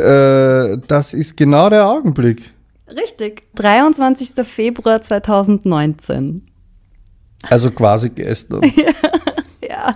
[0.00, 2.54] Äh, das ist genau der Augenblick.
[2.96, 3.42] Richtig.
[3.54, 4.46] 23.
[4.46, 6.42] Februar 2019.
[7.48, 8.60] Also quasi gestern.
[9.68, 9.94] Ja.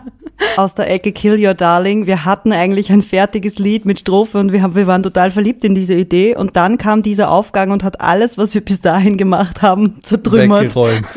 [0.57, 2.07] Aus der Ecke Kill Your Darling.
[2.07, 5.64] Wir hatten eigentlich ein fertiges Lied mit Strophe und wir, haben, wir waren total verliebt
[5.64, 6.37] in diese Idee.
[6.37, 10.62] Und dann kam dieser Aufgang und hat alles, was wir bis dahin gemacht haben, zertrümmert.
[10.64, 11.04] Weggeräumt.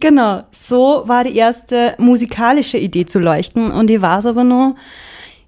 [0.00, 4.74] Genau, so war die erste musikalische Idee zu leuchten und die war es aber nur,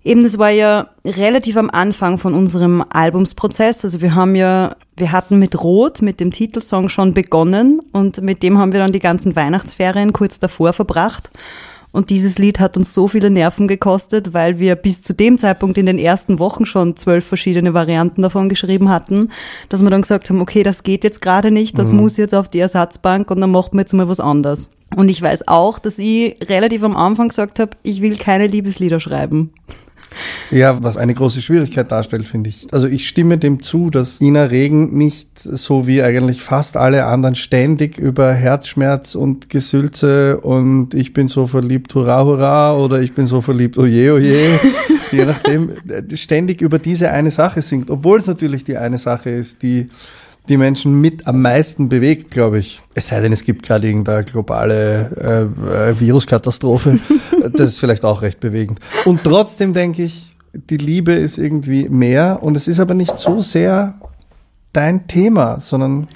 [0.04, 5.12] eben das war ja relativ am Anfang von unserem Albumsprozess, also wir haben ja, wir
[5.12, 8.98] hatten mit Rot, mit dem Titelsong schon begonnen und mit dem haben wir dann die
[8.98, 11.30] ganzen Weihnachtsferien kurz davor verbracht
[11.92, 15.76] und dieses Lied hat uns so viele Nerven gekostet, weil wir bis zu dem Zeitpunkt
[15.76, 19.28] in den ersten Wochen schon zwölf verschiedene Varianten davon geschrieben hatten,
[19.68, 22.48] dass wir dann gesagt haben, okay, das geht jetzt gerade nicht, das muss jetzt auf
[22.48, 24.70] die Ersatzbank und dann macht man jetzt mal was anderes.
[24.96, 28.98] Und ich weiß auch, dass ich relativ am Anfang gesagt habe, ich will keine Liebeslieder
[28.98, 29.52] schreiben.
[30.50, 32.66] Ja, was eine große Schwierigkeit darstellt, finde ich.
[32.72, 37.34] Also ich stimme dem zu, dass Ina Regen nicht so wie eigentlich fast alle anderen
[37.34, 43.26] ständig über Herzschmerz und Gesülze und ich bin so verliebt, hurra, hurra, oder ich bin
[43.26, 44.38] so verliebt, oje, oje,
[45.10, 45.70] je nachdem,
[46.14, 47.90] ständig über diese eine Sache singt.
[47.90, 49.88] Obwohl es natürlich die eine Sache ist, die
[50.48, 52.80] die Menschen mit am meisten bewegt, glaube ich.
[52.94, 56.98] Es sei denn, es gibt gerade irgendeine globale äh, äh, Viruskatastrophe.
[57.52, 58.80] das ist vielleicht auch recht bewegend.
[59.04, 63.40] Und trotzdem denke ich, die Liebe ist irgendwie mehr und es ist aber nicht so
[63.40, 63.94] sehr
[64.72, 66.08] dein Thema, sondern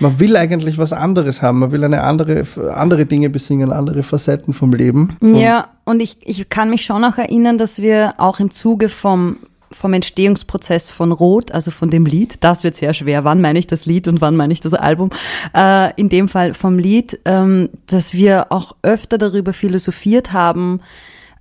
[0.00, 1.60] man will eigentlich was anderes haben.
[1.60, 5.16] Man will eine andere, andere Dinge besingen, andere Facetten vom Leben.
[5.22, 9.38] Ja, und ich, ich kann mich schon auch erinnern, dass wir auch im Zuge vom,
[9.72, 13.66] vom Entstehungsprozess von Rot, also von dem Lied, das wird sehr schwer, wann meine ich
[13.66, 15.10] das Lied und wann meine ich das Album,
[15.56, 20.80] äh, in dem Fall vom Lied, ähm, dass wir auch öfter darüber philosophiert haben,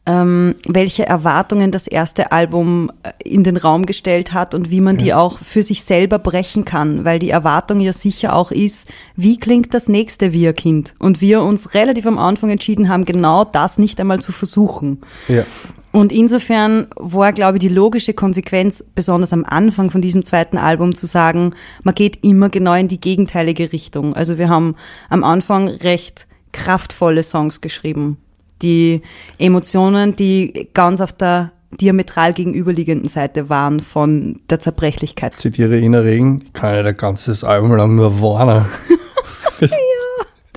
[0.05, 4.97] ähm, welche Erwartungen das erste Album äh, in den Raum gestellt hat und wie man
[4.97, 9.37] die auch für sich selber brechen kann, weil die Erwartung ja sicher auch ist, wie
[9.37, 10.95] klingt das nächste Wir-Kind?
[10.97, 15.01] Und wir uns relativ am Anfang entschieden haben, genau das nicht einmal zu versuchen.
[15.27, 15.43] Ja.
[15.91, 20.95] Und insofern war, glaube ich, die logische Konsequenz, besonders am Anfang von diesem zweiten Album,
[20.95, 24.15] zu sagen, man geht immer genau in die gegenteilige Richtung.
[24.15, 24.75] Also wir haben
[25.09, 28.17] am Anfang recht kraftvolle Songs geschrieben.
[28.61, 29.01] Die
[29.37, 35.39] Emotionen, die ganz auf der diametral gegenüberliegenden Seite waren von der Zerbrechlichkeit.
[35.39, 38.65] Zitiere Ina Regen, ich kann ja ein ganzes Album lang nur warnen.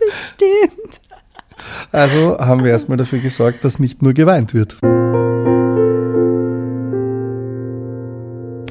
[0.06, 1.00] Das stimmt.
[1.90, 4.76] Also haben wir erstmal dafür gesorgt, dass nicht nur geweint wird.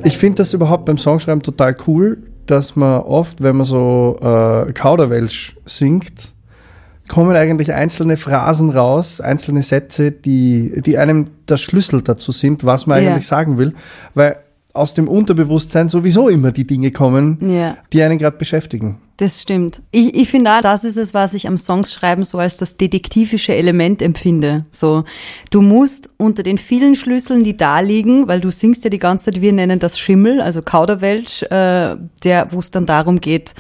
[0.03, 4.71] Ich finde das überhaupt beim Songschreiben total cool, dass man oft, wenn man so äh,
[4.73, 6.33] Kauderwelsch singt,
[7.07, 12.85] kommen eigentlich einzelne Phrasen raus, einzelne Sätze, die, die einem der Schlüssel dazu sind, was
[12.87, 13.11] man Ja.
[13.11, 13.73] eigentlich sagen will,
[14.13, 14.37] weil
[14.73, 17.77] aus dem Unterbewusstsein sowieso immer die Dinge kommen, Ja.
[17.93, 18.97] die einen gerade beschäftigen.
[19.17, 19.83] Das stimmt.
[19.91, 23.53] Ich, ich finde auch, das ist es, was ich am Songschreiben so als das detektivische
[23.55, 24.65] Element empfinde.
[24.71, 25.03] So,
[25.51, 29.25] du musst unter den vielen Schlüsseln, die da liegen, weil du singst ja die ganze
[29.25, 33.53] Zeit, wir nennen das Schimmel, also Kauderwelsch, äh, der, wo es dann darum geht,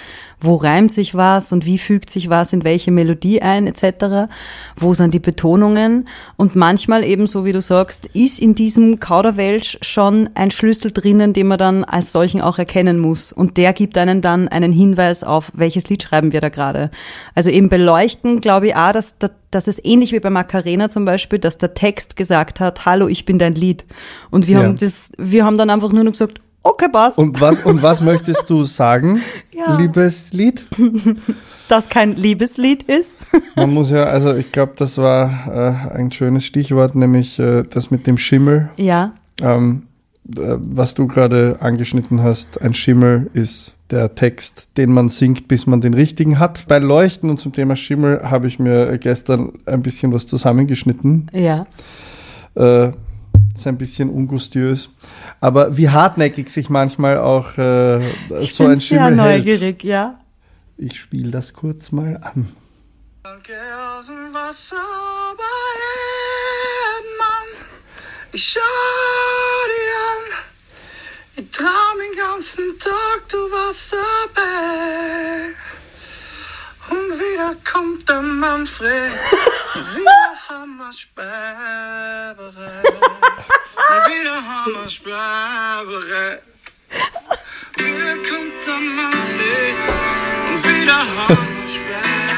[0.43, 4.29] wo reimt sich was und wie fügt sich was in welche Melodie ein, etc.
[4.75, 6.09] Wo sind die Betonungen?
[6.35, 11.31] Und manchmal eben, so wie du sagst, ist in diesem Kauderwelsch schon ein Schlüssel drinnen,
[11.31, 13.31] den man dann als solchen auch erkennen muss.
[13.31, 16.91] Und der gibt einen dann einen Hinweis auf, welches Lied schreiben wir da gerade.
[17.35, 19.15] Also eben beleuchten, glaube ich auch, dass,
[19.51, 23.23] dass es ähnlich wie bei Macarena zum Beispiel, dass der Text gesagt hat, hallo, ich
[23.23, 23.85] bin dein Lied.
[24.29, 24.63] Und wir Ja.
[24.63, 27.17] haben das, wir haben dann einfach nur noch gesagt, Okay, passt.
[27.19, 29.19] Und was, und was möchtest du sagen,
[29.51, 29.77] Ja.
[29.77, 30.65] liebes Lied?
[31.67, 33.25] das kein Liebeslied ist.
[33.55, 37.91] Man muss ja, also ich glaube, das war äh, ein schönes Stichwort, nämlich äh, das
[37.91, 38.69] mit dem Schimmel.
[38.77, 39.13] ja.
[39.41, 39.83] Ähm,
[40.37, 45.65] äh, was du gerade angeschnitten hast, ein Schimmel ist der Text, den man singt, bis
[45.67, 46.65] man den richtigen hat.
[46.67, 51.29] Bei Leuchten und zum Thema Schimmel habe ich mir gestern ein bisschen was zusammengeschnitten.
[51.33, 51.65] Ja.
[52.55, 52.91] Äh,
[53.55, 54.89] ist ein bisschen ungustiös.
[55.39, 57.99] Aber wie hartnäckig sich manchmal auch äh,
[58.41, 59.45] Ich so bin ein sehr Schimmel hält.
[59.45, 60.19] neugierig, ja.
[60.77, 62.47] Ich spiele das kurz mal an.
[63.23, 63.53] Danke
[63.97, 64.75] aus dem Wasser
[65.37, 65.43] bei
[67.19, 67.65] Mann.
[68.33, 71.45] Ich schau dir an.
[71.45, 75.53] Ich traum den ganzen Tag, du warst dabei.
[76.93, 79.11] Und wieder kommt der Manfred.
[79.95, 82.81] Wieder haben wir Sperberei.
[83.89, 84.83] Und wieder haben wir.
[87.77, 89.75] Wieder kommt der Manfred.
[90.49, 91.67] Und wieder haben wir.
[91.67, 92.33] Sperberei.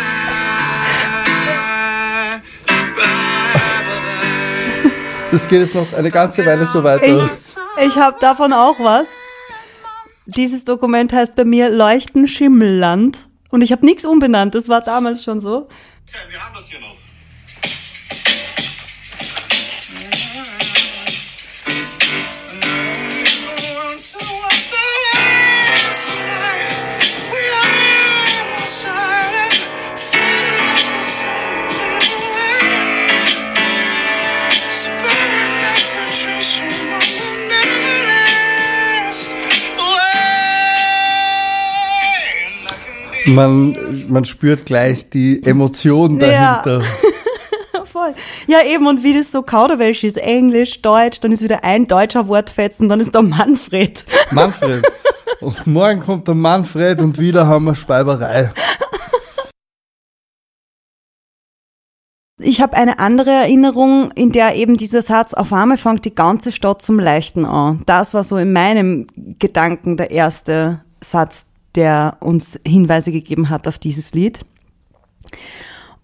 [5.32, 7.04] Das geht jetzt noch eine ganze Weile so weiter.
[7.06, 9.08] Ich, ich habe davon auch was.
[10.26, 13.18] Dieses Dokument heißt bei mir Leuchten Schimmelland.
[13.49, 15.67] Und ich habe nichts umbenannt, das war damals schon so.
[16.29, 17.05] Wir haben das hier noch.
[43.26, 43.76] Man,
[44.10, 46.62] man spürt gleich die Emotion Ja.
[46.62, 46.86] dahinter.
[47.92, 48.14] Voll.
[48.48, 52.28] Ja, eben, und wie das so Kauderwelsch ist, Englisch, Deutsch, dann ist wieder ein deutscher
[52.28, 54.04] Wortfetzen, dann ist da Manfred.
[54.32, 54.86] Manfred.
[55.42, 58.52] Und morgen kommt der Manfred und wieder haben wir Speiberei.
[62.40, 66.52] Ich habe eine andere Erinnerung, in der eben dieser Satz, auf einmal fängt die ganze
[66.52, 67.82] Stadt zum Leichten an.
[67.86, 69.08] Das war so in meinem
[69.40, 74.40] Gedanken der erste Satz, der uns Hinweise gegeben hat auf dieses Lied.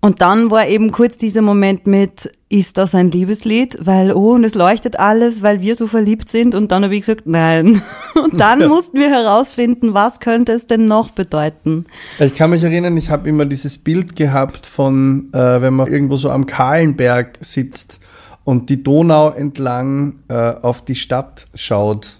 [0.03, 3.77] Und dann war eben kurz dieser Moment mit, ist das ein Liebeslied?
[3.81, 6.55] Weil, oh, und es leuchtet alles, weil wir so verliebt sind.
[6.55, 7.83] Und dann habe ich gesagt, nein.
[8.15, 11.85] Und dann mussten wir herausfinden, was könnte es denn noch bedeuten?
[12.19, 16.17] Ich kann mich erinnern, ich habe immer dieses Bild gehabt von, äh, wenn man irgendwo
[16.17, 18.01] so am Kahlenberg sitzt
[18.43, 22.17] und die Donau entlang äh, auf die Stadt schaut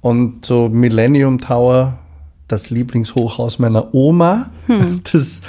[0.00, 1.98] und so Millennium Tower,
[2.52, 4.50] das Lieblingshochhaus meiner Oma,
[5.12, 5.40] das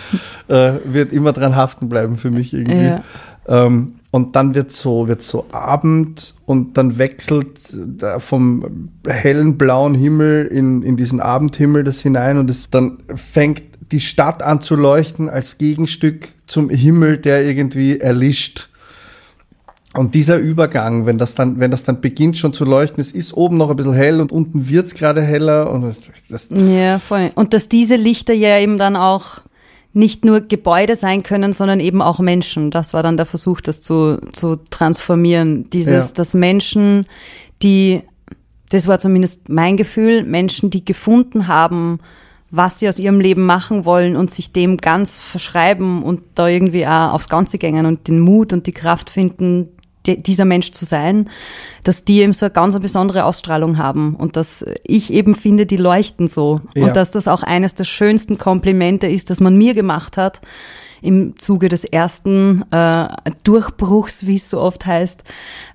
[0.47, 2.83] äh, wird immer dran haften bleiben für mich irgendwie.
[2.83, 3.03] Ja.
[3.47, 9.95] Ähm, und dann wird so, wird so Abend und dann wechselt da vom hellen blauen
[9.95, 14.75] Himmel in, in diesen Abendhimmel das hinein und es, dann fängt die Stadt an zu
[14.75, 18.69] leuchten als Gegenstück zum Himmel, der irgendwie erlischt.
[19.95, 23.33] Und dieser Übergang, wenn das dann, wenn das dann beginnt schon zu leuchten, es ist
[23.33, 25.95] oben noch ein bisschen hell und unten wird's gerade heller und
[26.29, 27.31] das, Ja, voll.
[27.35, 29.41] Und dass diese Lichter ja eben dann auch
[29.95, 32.71] nicht nur Gebäude sein können, sondern eben auch Menschen.
[32.71, 35.69] Das war dann der Versuch, das zu, zu transformieren.
[35.69, 36.13] Dieses, Ja.
[36.15, 37.05] dass Menschen,
[37.61, 38.01] die,
[38.71, 41.99] das war zumindest mein Gefühl, Menschen, die gefunden haben,
[42.49, 46.85] was sie aus ihrem Leben machen wollen und sich dem ganz verschreiben und da irgendwie
[46.87, 49.72] auch aufs Ganze gängen und den Mut und die Kraft finden, de-
[50.05, 51.29] dieser Mensch zu sein,
[51.83, 55.77] dass die eben so eine ganz besondere Ausstrahlung haben und dass ich eben finde, die
[55.77, 56.87] leuchten so Ja.
[56.87, 60.41] und dass das auch eines der schönsten Komplimente ist, das man mir gemacht hat
[61.01, 63.07] im Zuge des ersten äh,
[63.43, 65.23] Durchbruchs, wie es so oft heißt,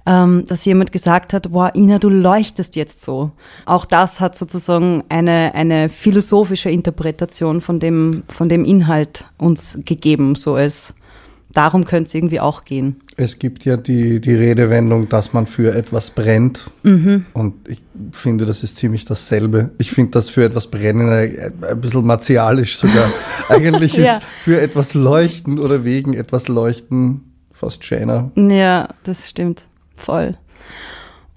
[0.07, 3.31] ähm, dass jemand gesagt hat, wow, Ina, du leuchtest jetzt so.
[3.67, 10.35] Auch das hat sozusagen eine, eine philosophische Interpretation von dem, von dem Inhalt uns gegeben,
[10.35, 10.95] so es
[11.53, 13.01] darum könnte es irgendwie auch gehen.
[13.17, 16.71] Es gibt ja die, die Redewendung, dass man für etwas brennt.
[16.85, 17.27] Mhm.
[17.33, 17.81] Und ich
[18.13, 19.71] finde, das ist ziemlich dasselbe.
[19.79, 23.11] Ich finde das für etwas brennen ein bisschen martialisch sogar.
[23.49, 24.17] Eigentlich Ja.
[24.19, 28.31] ist für etwas leuchten oder wegen etwas leuchten fast schöner.
[28.37, 29.63] Ja, das stimmt.
[29.96, 30.37] Voll.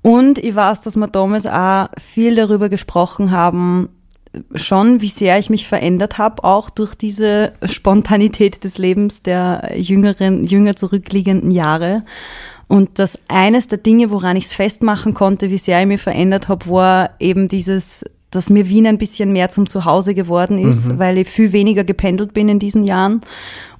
[0.03, 3.89] Und ich weiß, dass wir damals auch viel darüber gesprochen haben,
[4.55, 10.45] schon, wie sehr ich mich verändert habe, auch durch diese Spontanität des Lebens der jüngeren,
[10.45, 12.03] jünger zurückliegenden Jahre.
[12.67, 16.47] Und dass eines der Dinge, woran ich es festmachen konnte, wie sehr ich mich verändert
[16.47, 21.17] habe, war eben dieses, dass mir Wien ein bisschen mehr zum Zuhause geworden ist, weil
[21.17, 23.19] ich viel weniger gependelt bin in diesen Jahren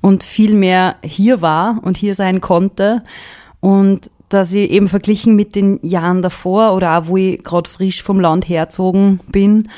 [0.02, 3.04] und viel mehr hier war und hier sein konnte.
[3.62, 8.04] Und dass ich eben verglichen mit den Jahren davor oder auch wo ich gerade frisch
[8.04, 9.70] vom Land herzogen bin,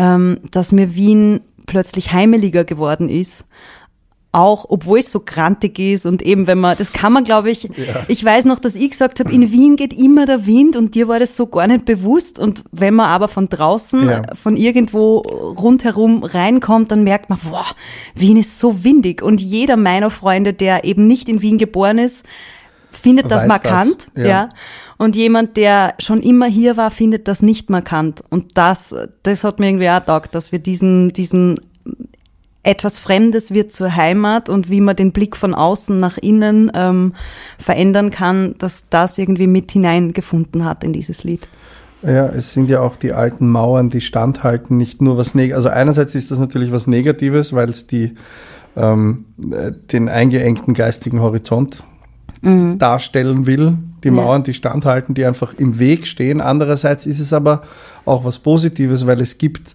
[0.00, 3.44] ähm, dass mir Wien plötzlich heimeliger geworden ist.
[4.32, 7.68] Auch obwohl es so grantig ist und eben wenn man, das kann man glaube ich,
[8.06, 11.08] ich weiß noch, dass ich gesagt habe, in Wien geht immer der Wind und dir
[11.08, 14.22] war das so gar nicht bewusst und wenn man aber von draußen, Ja.
[14.40, 17.66] von irgendwo rundherum reinkommt, dann merkt man, boah,
[18.14, 22.24] Wien ist so windig und jeder meiner Freunde, der eben nicht in Wien geboren ist,
[22.92, 24.30] findet das Weiß markant, das, ja.
[24.30, 24.48] ja.
[25.00, 28.22] Und jemand, der schon immer hier war, findet das nicht markant.
[28.28, 31.58] Und das, das hat mir irgendwie auch taugt, dass wir diesen, diesen
[32.64, 37.14] etwas Fremdes wird zur Heimat und wie man den Blick von außen nach innen ähm,
[37.56, 41.48] verändern kann, dass das irgendwie mit hineingefunden hat in dieses Lied.
[42.02, 45.64] Ja, es sind ja auch die alten Mauern, die standhalten, nicht nur was Negatives.
[45.64, 48.16] Also einerseits ist das natürlich was Negatives, weil es die
[48.76, 51.84] ähm, äh, den eingeengten geistigen Horizont
[52.42, 53.76] darstellen will.
[54.02, 54.10] Die.
[54.10, 56.40] Mauern, die standhalten, die einfach im Weg stehen.
[56.40, 57.62] Andererseits ist es aber
[58.06, 59.74] auch was Positives, weil es gibt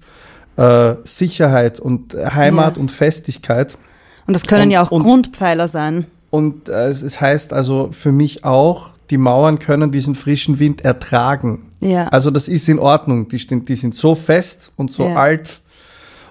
[0.58, 3.78] äh, Sicherheit und Heimat und Festigkeit.
[4.26, 6.08] Und das können Und- ja auch und- Grundpfeiler sein.
[6.32, 10.84] Und äh, es, es heißt also für mich auch, die Mauern können diesen frischen Wind
[10.84, 11.66] ertragen.
[11.82, 12.08] Ja.
[12.08, 13.28] Also das ist in Ordnung.
[13.28, 15.16] Die, sind- die sind so fest und so Ja.
[15.18, 15.62] alt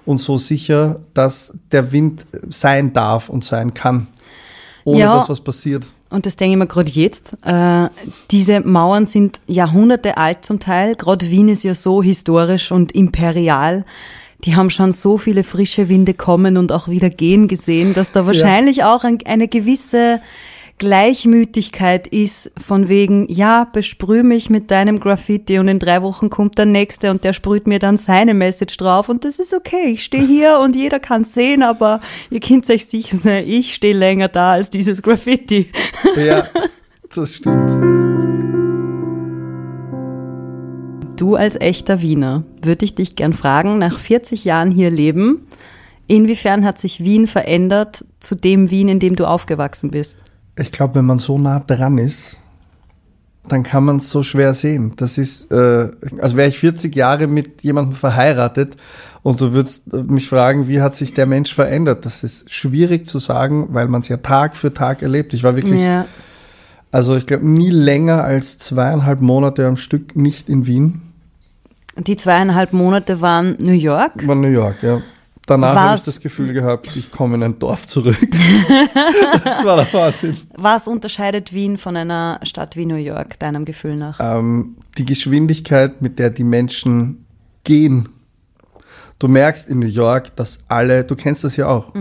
[0.05, 4.07] und so sicher, dass der Wind sein darf und sein kann.
[4.83, 5.15] Ohne Ja.
[5.15, 5.85] dass was passiert.
[6.15, 7.35] Und das denke ich mir gerade jetzt.
[7.43, 7.89] Äh,
[8.31, 10.95] diese Mauern sind Jahrhunderte alt zum Teil.
[10.95, 13.83] Gerade Wien ist ja so historisch und imperial.
[14.45, 18.25] Die haben schon so viele frische Winde kommen und auch wieder gehen gesehen, dass da
[18.25, 20.21] wahrscheinlich auch ein, eine gewisse
[20.77, 26.57] Gleichmütigkeit ist von wegen, ja, besprüh mich mit deinem Graffiti und in drei Wochen kommt
[26.57, 29.85] der nächste und der sprüht mir dann seine Message drauf und das ist okay.
[29.93, 33.93] Ich stehe hier und jeder kann sehen, aber ihr könnt euch sicher sein, ich stehe
[33.93, 35.69] länger da als dieses Graffiti.
[36.17, 36.47] Ja,
[37.13, 37.71] das stimmt.
[41.19, 45.47] Du als echter Wiener, würde ich dich gern fragen, nach 40 Jahren hier leben,
[46.07, 50.23] inwiefern hat sich Wien verändert zu dem Wien, in dem du aufgewachsen bist?
[50.57, 52.37] Ich glaube, wenn man so nah dran ist,
[53.47, 54.93] dann kann man es so schwer sehen.
[54.95, 55.89] Das ist, äh,
[56.19, 58.75] also wäre ich 40 Jahre mit jemandem verheiratet
[59.21, 62.05] und du würdest mich fragen, wie hat sich der Mensch verändert?
[62.05, 65.33] Das ist schwierig zu sagen, weil man es ja Tag für Tag erlebt.
[65.33, 66.05] Ich war wirklich, Ja,
[66.91, 71.01] also ich glaube, nie länger als zweieinhalb Monate am Stück nicht in Wien.
[71.97, 74.27] die zweieinhalb Monate waren New York.
[74.27, 75.01] War New York, ja.
[75.47, 78.17] Danach habe ich das Gefühl gehabt, ich komme in ein Dorf zurück.
[79.43, 80.37] das war der Wahnsinn.
[80.55, 84.19] Was unterscheidet Wien von einer Stadt wie New York, deinem Gefühl nach?
[84.19, 87.25] ähm, die Geschwindigkeit, mit der die Menschen
[87.63, 88.09] gehen.
[89.19, 91.93] Du merkst in New York, dass alle, du kennst das ja auch,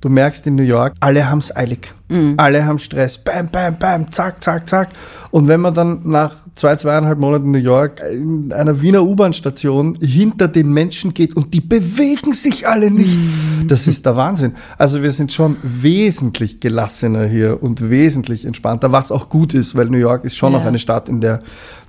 [0.00, 1.94] du merkst in New York, alle haben's eilig.
[2.36, 3.18] Alle haben Stress.
[3.18, 4.90] Bam, bam, bam, zack, zack, zack.
[5.32, 10.46] Und wenn man dann nach zwei, zweieinhalb Monaten New York in einer Wiener U-Bahn-Station hinter
[10.46, 13.18] den Menschen geht und die bewegen sich alle nicht,
[13.66, 14.54] das ist der Wahnsinn.
[14.78, 19.86] Also wir sind schon wesentlich gelassener hier und wesentlich entspannter, was auch gut ist, weil
[19.86, 20.60] New York ist schon Ja.
[20.60, 21.40] noch eine Stadt, in der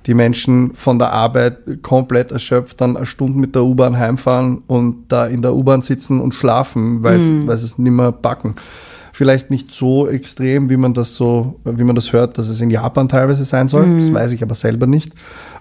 [0.06, 5.04] die Menschen von der Arbeit komplett erschöpft dann eine Stunde mit der U-Bahn heimfahren und
[5.08, 8.54] da in der U-Bahn sitzen und schlafen, weil sie weil sie es nicht mehr backen.
[9.18, 12.70] Vielleicht nicht so extrem, wie man das so, wie man das hört, dass es in
[12.70, 13.98] Japan teilweise sein soll.
[13.98, 15.12] Das weiß ich aber selber nicht.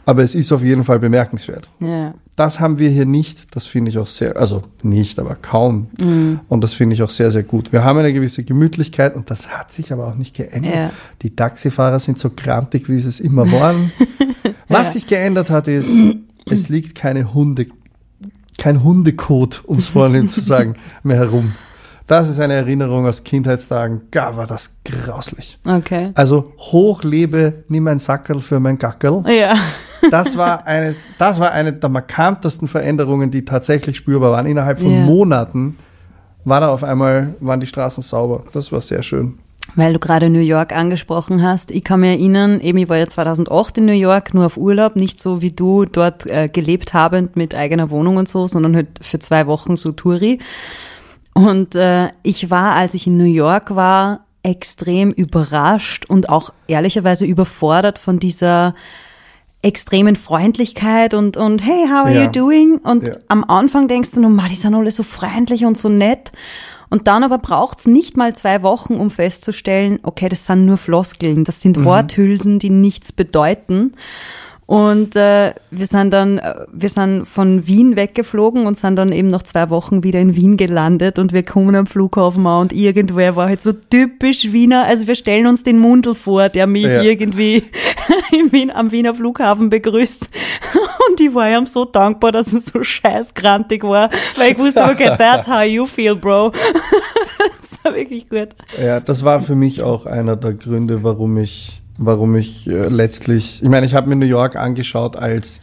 [0.05, 1.67] Aber es ist auf jeden Fall bemerkenswert.
[1.79, 2.13] Ja.
[2.35, 3.55] Das haben wir hier nicht.
[3.55, 5.87] Das finde ich auch sehr, also nicht, aber kaum.
[6.47, 7.73] Und das finde ich auch sehr, sehr gut.
[7.73, 10.75] Wir haben eine gewisse Gemütlichkeit und das hat sich aber auch nicht geändert.
[10.75, 10.91] Ja.
[11.23, 13.91] Die Taxifahrer sind so grantig, wie sie es immer waren.
[14.67, 15.97] Was sich geändert hat, ist,
[16.45, 17.65] es liegt keine Hunde,
[18.59, 21.53] kein Hundekot, um es vornehm zu sagen, mehr herum.
[22.07, 24.03] Das ist eine Erinnerung aus Kindheitstagen.
[24.11, 25.59] Gar war das grauslich.
[25.65, 26.11] Okay.
[26.15, 29.23] Also hochlebe, nimm ein Sackerl für mein Gackerl.
[29.27, 29.55] Ja.
[30.11, 34.45] Das war eine, das war eine der markantesten Veränderungen, die tatsächlich spürbar waren.
[34.45, 34.99] Innerhalb von Ja.
[35.01, 35.75] Monaten
[36.45, 38.43] war da auf einmal, waren die Straßen sauber.
[38.53, 39.39] Das war sehr schön.
[39.75, 41.71] Weil du gerade New York angesprochen hast.
[41.71, 44.95] Ich kann mich erinnern, eben ich war ja 2008 in New York, nur auf Urlaub,
[44.95, 48.87] nicht so wie du dort äh, gelebt habend mit eigener Wohnung und so, sondern halt
[49.01, 50.39] für zwei Wochen so Touri.
[51.37, 57.25] Und äh, ich war, als ich in New York war, extrem überrascht und auch ehrlicherweise
[57.25, 58.73] überfordert von dieser
[59.61, 62.23] extremen Freundlichkeit und, und hey, how are Ja.
[62.23, 62.77] you doing?
[62.79, 63.13] Und Ja.
[63.27, 66.31] am Anfang denkst du nur, "Ma, die sind alle so freundlich und so nett.
[66.89, 71.43] Und dann aber braucht's nicht mal zwei Wochen, um festzustellen, okay, das sind nur Floskeln,
[71.43, 71.61] das Mhm.
[71.61, 73.91] sind Worthülsen, die nichts bedeuten.
[74.67, 79.29] Und äh, wir sind dann, äh, wir sind von Wien weggeflogen und sind dann eben
[79.29, 83.37] nach zwei Wochen wieder in Wien gelandet und wir kommen am Flughafen an und irgendwer
[83.37, 84.83] war halt so typisch Wiener.
[84.85, 87.01] Also wir stellen uns den Mundel vor, der mich Ja.
[87.01, 87.63] irgendwie
[88.51, 90.29] Wien, am Wiener Flughafen begrüßt.
[91.09, 95.11] Und ich war ihm so dankbar, dass er so scheißgrantig war, weil ich wusste, okay,
[95.17, 96.51] that's how you feel, bro.
[97.61, 98.49] das war wirklich gut.
[98.81, 103.61] Ja, das war für mich auch einer der Gründe, warum ich, warum ich äh, letztlich,
[103.61, 105.61] ich meine, ich habe mir New York angeschaut als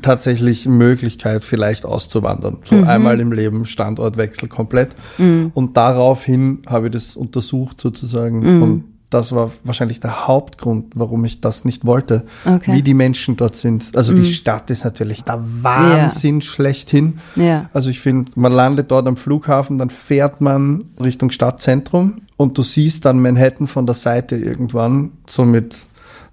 [0.00, 2.58] tatsächlich Möglichkeit, vielleicht auszuwandern.
[2.64, 4.96] So einmal im Leben Standortwechsel komplett.
[5.18, 8.62] Und daraufhin habe ich das untersucht sozusagen.
[8.62, 12.74] Und das war wahrscheinlich der Hauptgrund, warum ich das nicht wollte, Okay.
[12.74, 13.94] wie die Menschen dort sind.
[13.94, 17.18] Also die Stadt ist natürlich der Wahnsinn schlechthin.
[17.36, 17.68] Ja.
[17.74, 22.62] Also ich finde, man landet dort am Flughafen, dann fährt man Richtung Stadtzentrum und du
[22.62, 25.76] siehst dann Manhattan von der Seite irgendwann, so mit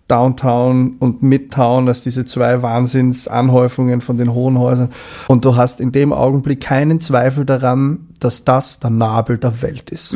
[0.08, 4.90] Downtown und Midtown, als diese zwei Wahnsinnsanhäufungen von den hohen Häusern.
[5.28, 9.90] Und du hast in dem Augenblick keinen Zweifel daran, dass das der Nabel der Welt
[9.90, 10.14] ist.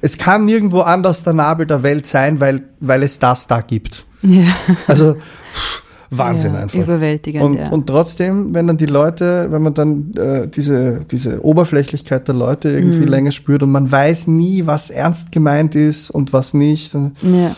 [0.00, 4.06] Es kann nirgendwo anders der Nabel der Welt sein, weil, weil es das da gibt.
[4.22, 4.46] Ja.
[4.86, 5.82] Also pff,
[6.18, 6.78] Wahnsinn Ja, einfach.
[6.80, 7.68] überwältigend, Und, ja.
[7.70, 12.70] und trotzdem, wenn dann die Leute, wenn man dann äh, diese, diese Oberflächlichkeit der Leute
[12.70, 13.08] irgendwie Mhm.
[13.08, 16.94] länger spürt und man weiß nie, was ernst gemeint ist und was nicht.
[16.94, 17.54] Ja.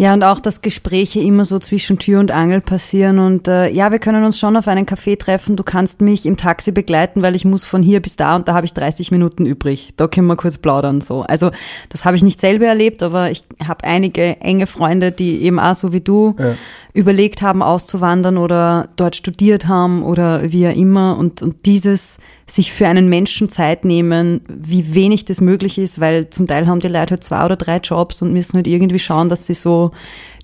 [0.00, 3.18] Ja, und auch, dass Gespräche immer so zwischen Tür und Angel passieren.
[3.18, 5.56] Und äh, ja, wir können uns schon auf einen Café treffen.
[5.56, 8.54] Du kannst mich im Taxi begleiten, weil ich muss von hier bis da und da
[8.54, 9.92] habe ich 30 Minuten übrig.
[9.96, 11.22] Da können wir kurz plaudern so.
[11.22, 11.50] Also
[11.88, 15.74] das habe ich nicht selber erlebt, aber ich habe einige enge Freunde, die eben auch
[15.74, 16.54] so wie du Ja.
[16.94, 21.18] überlegt haben, auszuwandern oder dort studiert haben oder wie auch immer.
[21.18, 22.18] Und, und dieses
[22.50, 26.80] sich für einen Menschen Zeit nehmen, wie wenig das möglich ist, weil zum Teil haben
[26.80, 29.90] die Leute halt zwei oder drei Jobs und müssen halt irgendwie schauen, dass sie so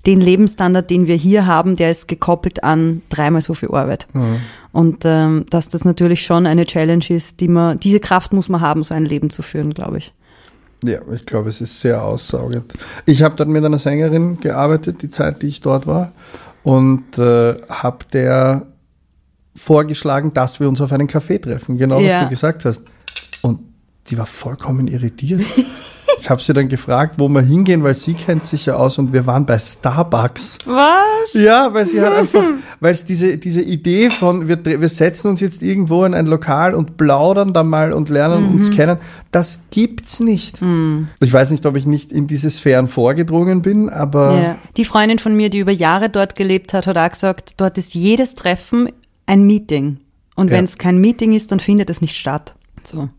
[0.05, 4.07] den Lebensstandard, den wir hier haben, der ist gekoppelt an dreimal so viel Arbeit.
[4.71, 8.61] Und ähm, dass das natürlich schon eine Challenge ist, die man, diese Kraft muss man
[8.61, 10.13] haben, so ein Leben zu führen, glaube ich.
[10.83, 12.73] Ja, ich glaube, es ist sehr aussaugend.
[13.05, 16.11] Ich habe dort mit einer Sängerin gearbeitet, die Zeit, die ich dort war,
[16.63, 18.67] und äh, habe der
[19.55, 22.15] vorgeschlagen, dass wir uns auf einen Café treffen, genau Ja.
[22.15, 22.81] was du gesagt hast.
[23.41, 23.59] Und
[24.09, 25.41] die war vollkommen irritiert.
[26.19, 29.13] ich habe sie dann gefragt, wo wir hingehen, weil sie kennt sich ja aus und
[29.13, 30.59] wir waren bei Starbucks.
[30.65, 31.33] Was?
[31.33, 32.43] Ja, weil sie halt einfach,
[32.79, 36.73] weil es diese, diese Idee von, wir, wir setzen uns jetzt irgendwo in ein Lokal
[36.75, 38.97] und plaudern da mal und lernen uns kennen,
[39.31, 40.59] das gibt's nicht.
[41.19, 44.55] Ich weiß nicht, ob ich nicht in diese Sphären vorgedrungen bin, aber Ja.
[44.77, 47.95] Die Freundin von mir, die über Jahre dort gelebt hat, hat auch gesagt, dort ist
[47.95, 48.89] jedes Treffen
[49.25, 49.99] ein Meeting.
[50.35, 50.57] Und Ja.
[50.57, 52.55] wenn es kein Meeting ist, dann findet es nicht statt.
[52.83, 53.09] So.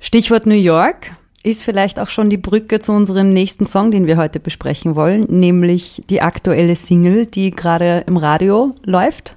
[0.00, 4.16] Stichwort New York ist vielleicht auch schon die Brücke zu unserem nächsten Song, den wir
[4.16, 9.36] heute besprechen wollen, nämlich die aktuelle Single, die gerade im Radio läuft.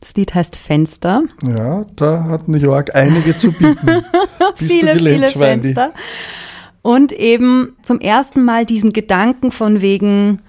[0.00, 1.22] Das Lied heißt Fenster.
[1.42, 4.02] ja, da hat New York einige zu bieten.
[4.56, 5.74] Viele, gelähmt, viele Schweindi?
[5.74, 5.92] Fenster.
[6.82, 10.40] Und eben zum ersten Mal diesen Gedanken von wegen,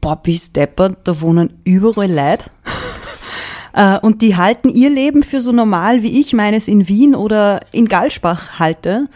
[0.00, 2.50] boah, bis deppert, da wohnen überall Leute.
[3.76, 7.60] Äh, Und die halten ihr Leben für so normal, wie ich meines in Wien oder
[7.70, 9.08] in Galschbach halte.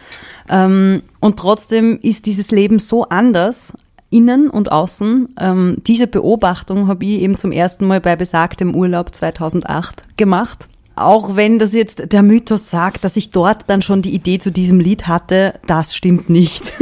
[0.48, 3.72] Ähm, Und trotzdem ist dieses Leben so anders,
[4.10, 5.34] innen und außen.
[5.40, 10.68] Ähm, Diese Beobachtung habe ich eben zum ersten Mal bei besagtem Urlaub 2008 gemacht.
[10.94, 14.50] Auch wenn das jetzt der Mythos sagt, dass ich dort dann schon die Idee zu
[14.50, 16.74] diesem Lied hatte, das stimmt nicht.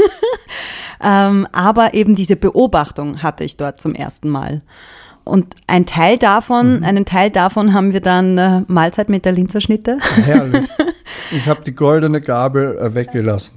[1.01, 4.63] ähm, aber eben diese Beobachtung hatte ich dort zum ersten Mal.
[5.29, 9.61] Und ein Teil davon, einen Teil davon haben wir dann äh, Mahlzeit mit der Linzer
[9.61, 9.99] Schnitte.
[10.25, 10.69] Herrlich.
[11.31, 13.53] Ich habe die goldene Gabel äh, weggelassen.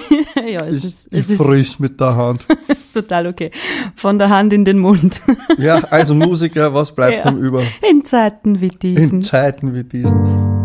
[0.48, 2.46] ja, es Ich, ist, es ich frisch mit der Hand.
[2.80, 3.50] ist total okay.
[3.96, 5.20] Von der Hand in den Mund.
[5.56, 7.32] Ja, also Musiker, was bleibt Ja.
[7.32, 7.62] über?
[7.88, 9.22] In Zeiten wie In diesen.
[9.22, 10.55] Zeiten wie diesen.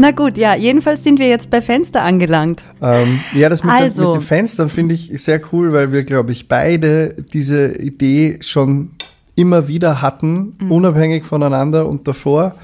[0.00, 2.64] Na gut, ja, jedenfalls sind wir jetzt bei Fenster angelangt.
[2.80, 4.02] Ähm, ja, das mit, Also.
[4.02, 8.38] den, mit den Fenstern finde ich sehr cool, weil wir, glaube ich, beide diese Idee
[8.40, 8.92] schon
[9.34, 10.70] immer wieder hatten, Mhm.
[10.70, 12.54] unabhängig voneinander und davor.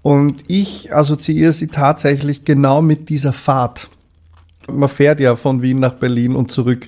[0.00, 3.90] Und ich assoziiere sie tatsächlich genau mit dieser Fahrt.
[4.66, 6.86] Man fährt ja von Wien nach Berlin und zurück.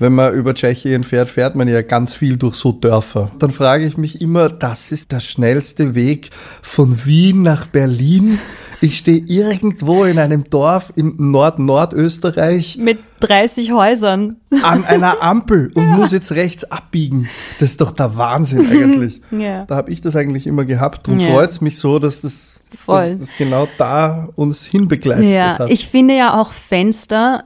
[0.00, 3.30] Wenn man über Tschechien fährt, fährt man ja ganz viel durch so Dörfer.
[3.38, 6.30] Dann frage ich mich immer, das ist der schnellste Weg
[6.62, 8.38] von Wien nach Berlin.
[8.80, 14.36] Ich stehe irgendwo in einem Dorf im Nord-Nordösterreich Mit 30 Häusern.
[14.62, 17.28] an einer Ampel und muss jetzt rechts abbiegen.
[17.58, 19.20] Das ist doch der Wahnsinn eigentlich.
[19.30, 19.64] Ja.
[19.66, 21.06] Da habe ich das eigentlich immer gehabt.
[21.06, 21.32] Darum Ja.
[21.32, 23.16] freut es mich so, dass das, Voll.
[23.16, 25.70] dass das genau da uns hinbegleitet Ja, hat.
[25.70, 27.44] ich finde ja auch Fenster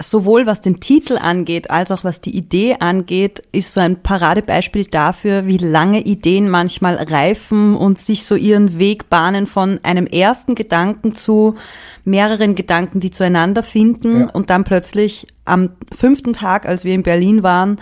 [0.00, 4.84] sowohl was den Titel angeht, als auch was die Idee angeht, ist so ein Paradebeispiel
[4.86, 10.54] dafür, wie lange Ideen manchmal reifen und sich so ihren Weg bahnen von einem ersten
[10.54, 11.54] Gedanken zu
[12.04, 14.30] mehreren Gedanken, die zueinander finden Ja.
[14.30, 17.76] und dann plötzlich am fünften Tag, als wir in Berlin waren,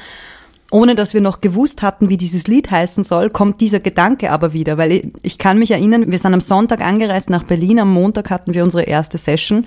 [0.71, 4.53] ohne dass wir noch gewusst hatten, wie dieses Lied heißen soll, kommt dieser Gedanke aber
[4.53, 7.93] wieder, weil ich, ich kann mich erinnern, wir sind am Sonntag angereist nach Berlin, am
[7.93, 9.66] Montag hatten wir unsere erste Session.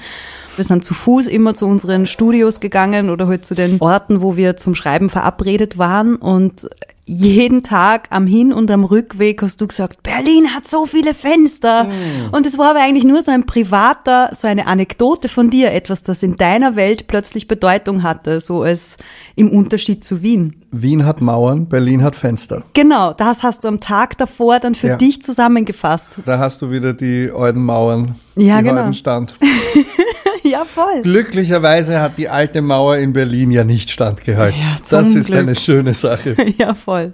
[0.56, 4.38] Wir sind zu Fuß immer zu unseren Studios gegangen oder halt zu den Orten, wo
[4.38, 6.16] wir zum Schreiben verabredet waren.
[6.16, 6.70] Und
[7.06, 11.90] jeden Tag am Hin- und am Rückweg hast du gesagt, Berlin hat so viele Fenster.
[12.32, 16.04] Und es war aber eigentlich nur so ein privater, so eine Anekdote von dir, etwas,
[16.04, 18.96] das in deiner Welt plötzlich Bedeutung hatte, so als
[19.36, 20.56] im Unterschied zu Wien.
[20.72, 22.64] Wien hat Mauern, Berlin hat Fenster.
[22.74, 24.96] Genau, das hast du am Tag davor dann für Ja.
[24.96, 26.20] dich zusammengefasst.
[26.26, 28.80] Da hast du wieder die alten Mauern, Ja, die genau.
[28.82, 29.36] alten Stand.
[30.52, 31.02] ja, voll.
[31.04, 34.60] Glücklicherweise hat die alte Mauer in Berlin ja nicht standgehalten.
[34.60, 35.40] Ja, das ist Glück.
[35.40, 36.36] eine schöne Sache.
[36.58, 37.14] Ja, voll.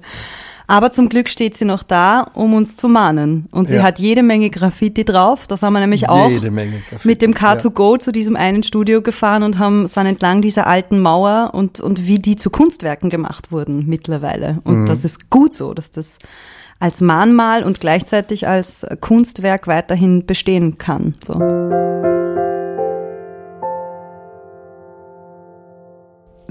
[0.68, 3.48] Aber zum Glück steht sie noch da, um uns zu mahnen.
[3.50, 3.82] Und sie Ja.
[3.84, 5.48] hat jede Menge Graffiti drauf.
[5.48, 7.38] Das haben wir nämlich auch Jede Graffiti, mit dem ja.
[7.38, 12.06] Car2Go zu diesem einen Studio gefahren und haben sind entlang dieser alten Mauer und, und
[12.06, 14.60] wie die zu Kunstwerken gemacht wurden mittlerweile.
[14.64, 14.86] Und Mhm.
[14.86, 16.20] das ist gut so, dass das
[16.80, 21.16] als Mahnmal und gleichzeitig als Kunstwerk weiterhin bestehen kann.
[21.24, 22.19] So.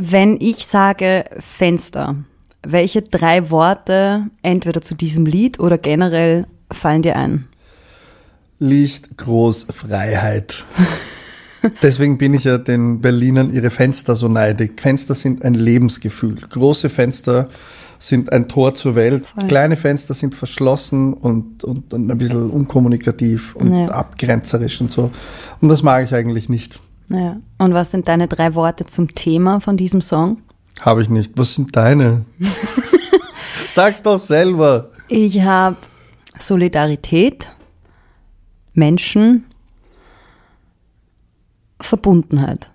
[0.00, 2.14] Wenn ich sage Fenster,
[2.62, 7.48] welche drei Worte entweder zu diesem Lied oder generell fallen dir ein?
[8.60, 10.64] Licht, groß, Freiheit.
[11.82, 14.80] Deswegen bin ich ja den Berlinern ihre Fenster so neidig.
[14.80, 16.36] Fenster sind ein Lebensgefühl.
[16.48, 17.48] Große Fenster
[17.98, 19.24] sind ein Tor zur Welt.
[19.48, 23.86] Kleine Fenster sind verschlossen und, und, und ein bisschen unkommunikativ und Ja.
[23.88, 25.10] abgrenzerisch und so.
[25.60, 26.78] Und das mag ich eigentlich nicht.
[27.10, 27.36] Ja.
[27.58, 30.42] Und was sind deine drei Worte zum Thema von diesem Song?
[30.80, 31.32] Habe ich nicht.
[31.36, 32.24] Was sind deine?
[33.68, 34.90] Sag's doch selber.
[35.08, 35.76] Ich habe
[36.38, 37.52] Solidarität,
[38.74, 39.44] Menschen,
[41.80, 42.70] Verbundenheit.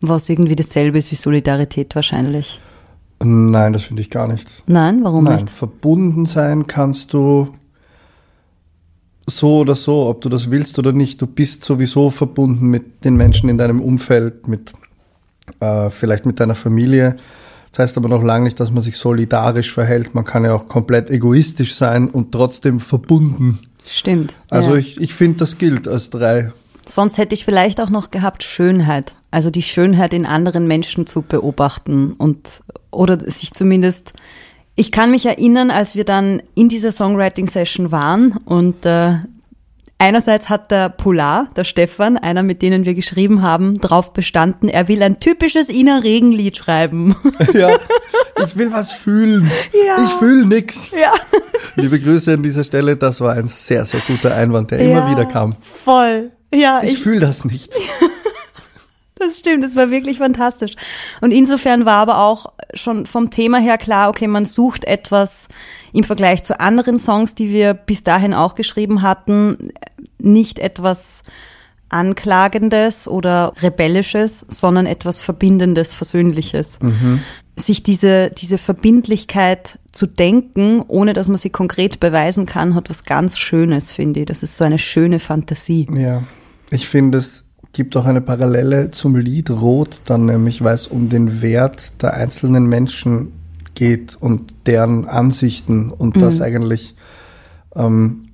[0.00, 2.60] Was irgendwie dasselbe ist wie Solidarität wahrscheinlich.
[3.22, 4.62] Nein, das finde ich gar nicht.
[4.66, 5.50] Nein, warum Nein, nicht?
[5.50, 7.54] verbunden sein kannst du
[9.26, 11.20] so oder so, ob du das willst oder nicht.
[11.20, 14.72] Du bist sowieso verbunden mit den Menschen in deinem Umfeld, mit
[15.60, 17.16] äh, vielleicht mit deiner Familie.
[17.70, 20.14] Das heißt aber noch lange nicht, dass man sich solidarisch verhält.
[20.14, 23.58] Man kann ja auch komplett egoistisch sein und trotzdem verbunden.
[23.84, 24.38] Stimmt.
[24.50, 24.76] Also ja.
[24.76, 26.52] ich, ich finde, das gilt als drei.
[26.86, 29.14] Sonst hätte ich vielleicht auch noch gehabt Schönheit.
[29.30, 34.12] Also die Schönheit in anderen Menschen zu beobachten und oder sich zumindest.
[34.78, 39.14] Ich kann mich erinnern, als wir dann in dieser Songwriting-Session waren und äh,
[39.96, 44.86] einerseits hat der Polar, der Stefan, einer mit denen wir geschrieben haben, darauf bestanden, er
[44.88, 47.16] will ein typisches Ina Regenlied schreiben.
[47.54, 47.70] Ja,
[48.44, 49.50] ich will was fühlen.
[49.86, 50.04] Ja.
[50.04, 50.90] Ich fühle nix.
[50.90, 51.12] ja.
[51.76, 52.96] Liebe Grüße an dieser Stelle.
[52.96, 55.54] Das war ein sehr, sehr guter Einwand, der immer ja, wieder kam.
[55.62, 56.32] Voll.
[56.52, 57.72] Ja, Ich, fühle das nicht.
[59.18, 60.74] Das stimmt, das war wirklich fantastisch.
[61.22, 65.48] Und insofern war aber auch schon vom Thema her klar, okay, man sucht etwas
[65.94, 69.72] im Vergleich zu anderen Songs, die wir bis dahin auch geschrieben hatten,
[70.18, 71.22] nicht etwas
[71.88, 76.78] Anklagendes oder Rebellisches, sondern etwas Verbindendes, Versöhnliches.
[77.58, 83.04] Sich diese, diese Verbindlichkeit zu denken, ohne dass man sie konkret beweisen kann, hat was
[83.04, 84.26] ganz Schönes, finde ich.
[84.26, 85.86] Das ist so eine schöne Fantasie.
[85.96, 86.24] Ja,
[86.70, 87.45] ich finde, es
[87.76, 92.14] gibt auch eine Parallele zum Lied Rot, dann nämlich, weil es um den Wert der
[92.14, 93.32] einzelnen Menschen
[93.74, 96.94] geht und deren Ansichten und dass eigentlich
[97.74, 98.28] ähm,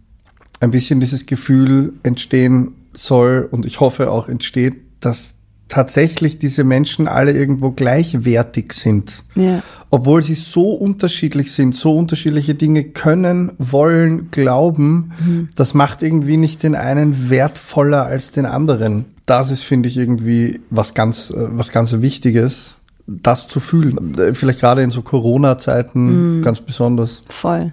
[0.61, 5.34] ein bisschen dieses Gefühl entstehen soll und ich hoffe auch entsteht, dass
[5.72, 9.24] tatsächlich diese Menschen alle irgendwo gleichwertig sind.
[9.34, 9.62] Ja.
[9.88, 16.62] Obwohl sie so unterschiedlich sind, so unterschiedliche Dinge können, wollen, glauben, das macht irgendwie nicht
[16.62, 19.06] den einen wertvoller als den anderen.
[19.24, 22.76] Das ist, finde ich, irgendwie was ganz, äh, was ganz Wichtiges,
[23.07, 24.14] das zu fühlen.
[24.18, 27.20] Äh, Vielleicht gerade in so Corona-Zeiten ganz besonders.
[27.28, 27.72] Voll.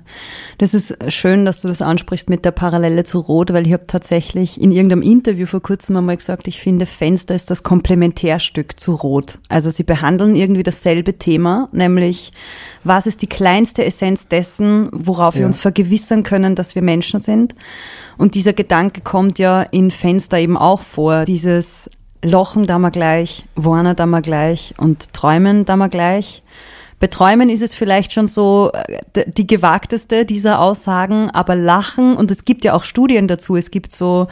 [0.57, 3.85] Das ist schön, dass du das ansprichst mit der Parallele zu Rot, weil ich habe
[3.87, 8.93] tatsächlich in irgendeinem Interview vor kurzem einmal gesagt, ich finde, Fenster ist das Komplementärstück zu
[8.95, 9.37] Rot.
[9.49, 12.31] Also sie behandeln irgendwie dasselbe Thema, nämlich
[12.83, 15.47] was ist die kleinste Essenz dessen, worauf wir Ja.
[15.47, 17.55] uns vergewissern können, dass wir Menschen sind.
[18.17, 21.25] Und dieser Gedanke kommt ja in Fenster eben auch vor.
[21.25, 21.89] Dieses
[22.23, 26.43] Lochen da mal gleich, Warner da mal gleich und Träumen da mal gleich
[26.99, 28.71] Bei Träumen ist es vielleicht schon so
[29.13, 33.71] äh, die gewagteste dieser Aussagen, aber Lachen, und es gibt ja auch Studien dazu, es
[33.71, 34.27] gibt so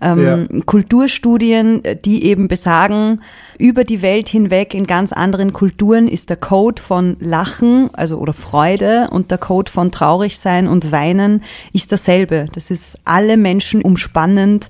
[0.00, 3.22] ähm, Kulturstudien, äh, die eben besagen,
[3.58, 8.34] über die Welt hinweg in ganz anderen Kulturen ist der Code von Lachen, also oder
[8.34, 12.46] Freude und der Code von traurig sein und weinen ist dasselbe.
[12.54, 14.68] Das ist alle Menschen umspannend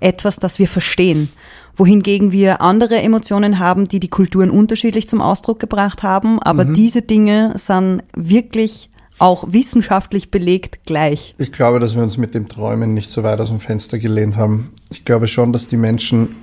[0.00, 1.30] etwas, das wir verstehen.
[1.76, 7.02] Wohingegen wir andere Emotionen haben, die die Kulturen unterschiedlich zum Ausdruck gebracht haben, aber diese
[7.02, 11.34] Dinge sind wirklich auch wissenschaftlich belegt gleich.
[11.38, 14.36] Ich glaube, dass wir uns mit dem Träumen nicht so weit aus dem Fenster gelehnt
[14.36, 14.72] haben.
[14.90, 16.36] Ich glaube schon, dass die Menschen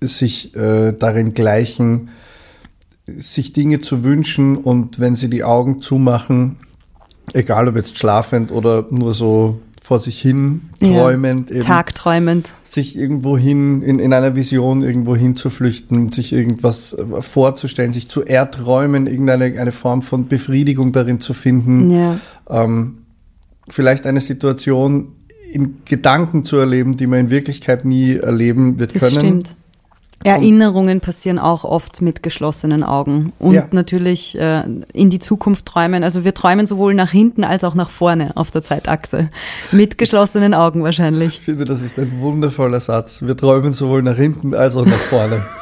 [0.00, 2.10] sich äh, darin gleichen,
[3.06, 6.58] sich Dinge zu wünschen und wenn sie die Augen zumachen,
[7.32, 9.60] egal ob jetzt schlafend oder nur so
[9.90, 12.54] vor sich hin träumend, Ja, Tagträumend.
[12.62, 18.24] sich irgendwo hin, in, in einer Vision irgendwo hinzuflüchten, sich irgendwas äh, vorzustellen, sich zu
[18.24, 22.20] erträumen, irgendeine eine Form von Befriedigung darin zu finden Ja.
[22.48, 22.98] ähm,
[23.68, 25.08] vielleicht eine Situation
[25.52, 29.18] in Gedanken zu erleben, die man in Wirklichkeit nie erleben wird Das können.
[29.18, 29.56] stimmt.
[30.22, 33.66] Erinnerungen passieren auch oft mit geschlossenen Augen und Ja.
[33.70, 36.04] natürlich äh, in die Zukunft träumen.
[36.04, 39.30] Also wir träumen sowohl nach hinten als auch nach vorne auf der Zeitachse.
[39.72, 41.38] Mit geschlossenen Augen wahrscheinlich.
[41.38, 43.22] Ich finde, das ist ein wundervoller Satz.
[43.22, 45.42] Wir träumen sowohl nach hinten als auch nach vorne.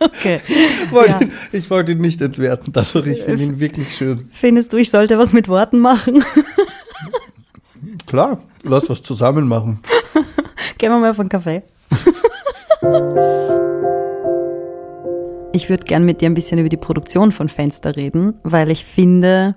[0.00, 0.40] Okay.
[0.48, 1.20] Ich wollte, Ja.
[1.22, 3.06] ihn, ich wollte ihn nicht entwerten, dadurch.
[3.06, 4.28] Ich finde ihn wirklich schön.
[4.32, 6.24] Findest du, ich sollte was mit Worten machen?
[8.06, 9.80] Klar, lass was zusammen machen.
[10.78, 11.62] Gehen wir mal auf einen Kaffee.
[15.52, 18.84] Ich würde gern mit dir ein bisschen über die Produktion von Fenster reden, weil ich
[18.84, 19.54] finde,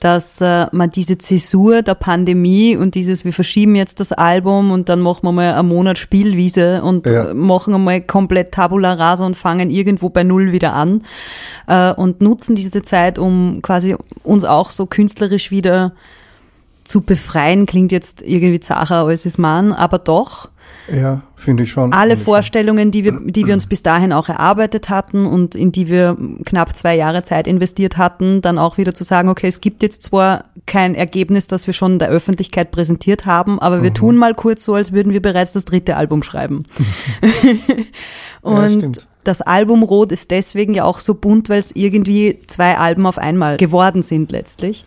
[0.00, 4.88] dass äh, man diese Zäsur der Pandemie und dieses, wir verschieben jetzt das Album und
[4.88, 7.30] dann machen wir mal einen Monat Spielwiese und Ja.
[7.30, 11.02] äh, machen einmal komplett Tabula Rasa und fangen irgendwo bei Null wieder an
[11.66, 15.92] äh, und nutzen diese Zeit, um quasi uns auch so künstlerisch wieder
[16.86, 20.48] zu befreien, klingt jetzt irgendwie zacher als es man, aber doch
[20.92, 21.92] Ja, finde ich schon.
[21.92, 25.88] alle Vorstellungen, die wir, die wir uns bis dahin auch erarbeitet hatten und in die
[25.88, 29.82] wir knapp zwei Jahre Zeit investiert hatten, dann auch wieder zu sagen, okay, es gibt
[29.82, 33.82] jetzt zwar kein Ergebnis, das wir schon der Öffentlichkeit präsentiert haben, aber Mhm.
[33.82, 36.64] wir tun mal kurz so, als würden wir bereits das dritte Album schreiben.
[38.42, 39.06] und stimmt.
[39.24, 43.18] das Album Rot ist deswegen ja auch so bunt, weil es irgendwie zwei Alben auf
[43.18, 44.84] einmal geworden sind letztlich.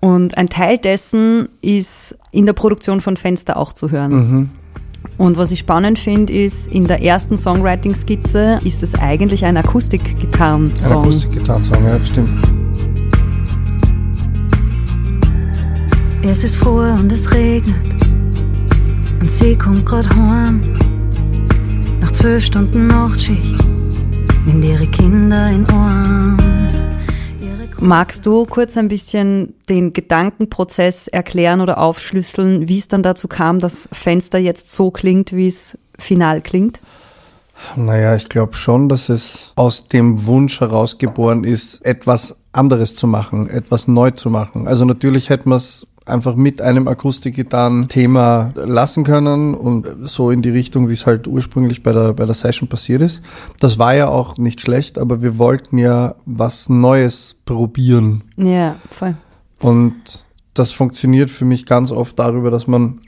[0.00, 4.12] Und ein Teil dessen ist in der Produktion von Fenster auch zu hören.
[4.12, 4.50] Mhm.
[5.18, 9.64] Und was ich spannend finde, ist, in der ersten Songwriting-Skizze ist es eigentlich ein Ein
[9.64, 11.02] Akustik-Gitarren-Song.
[11.04, 12.40] Akustikgitarrensong, ja, stimmt.
[16.22, 17.76] Es ist froh und es regnet.
[19.20, 20.74] Und sie kommt grad heim.
[22.00, 23.58] Nach zwölf Stunden Nachtschicht.
[24.46, 26.38] Nimmt ihre Kinder in Arm.
[27.82, 33.58] Magst du kurz ein bisschen den Gedankenprozess erklären oder aufschlüsseln, wie es dann dazu kam,
[33.58, 36.80] dass Fenster jetzt so klingt, wie es final klingt?
[37.76, 43.48] Naja, ich glaube schon, dass es aus dem Wunsch herausgeboren ist, etwas anderes zu machen,
[43.48, 44.68] etwas neu zu machen.
[44.68, 50.50] Also natürlich hätten wir es einfach mit einem Akustikgitarren-Thema lassen können und so in die
[50.50, 53.22] Richtung, wie es halt ursprünglich bei der, bei der Session passiert ist.
[53.60, 58.24] Das war ja auch nicht schlecht, aber wir wollten ja was Neues probieren.
[58.36, 59.16] Ja, voll.
[59.60, 60.24] Und
[60.54, 63.00] das funktioniert für mich ganz oft darüber, dass man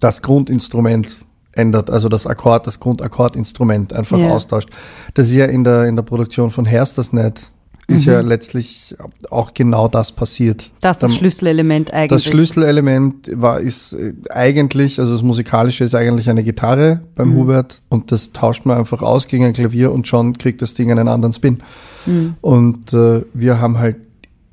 [0.00, 1.16] das Grundinstrument
[1.52, 4.30] ändert, also das Akkord, das Grundakkordinstrument einfach Ja.
[4.32, 4.70] austauscht.
[5.14, 7.52] Das ist ja in der, in der Produktion von Herst das nicht.
[7.86, 8.94] Ist ja letztlich
[9.30, 10.70] auch genau das passiert.
[10.80, 12.26] Das ist das Schlüsselelement das eigentlich.
[12.26, 17.36] Schlüsselelement war, ist äh, eigentlich, also das Musikalische ist eigentlich eine Gitarre beim Mhm.
[17.36, 20.90] Hubert und das tauscht man einfach aus gegen ein Klavier und schon kriegt das Ding
[20.90, 21.58] einen anderen Spin.
[22.06, 22.36] Mhm.
[22.40, 23.96] Und äh, wir haben halt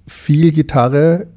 [0.08, 1.28] viel Gitarre,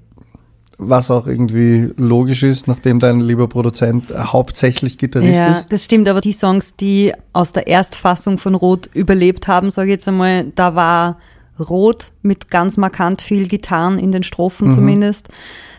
[0.79, 5.73] was auch irgendwie logisch ist, nachdem dein lieber Produzent hauptsächlich Gitarrist ja, ist.
[5.73, 9.93] das stimmt, aber die Songs, die aus der Erstfassung von Rot überlebt haben, sage ich
[9.93, 11.19] jetzt einmal, da war
[11.59, 14.25] Rot mit ganz markant viel Gitarren in den Mhm.
[14.25, 15.29] Strophen zumindest.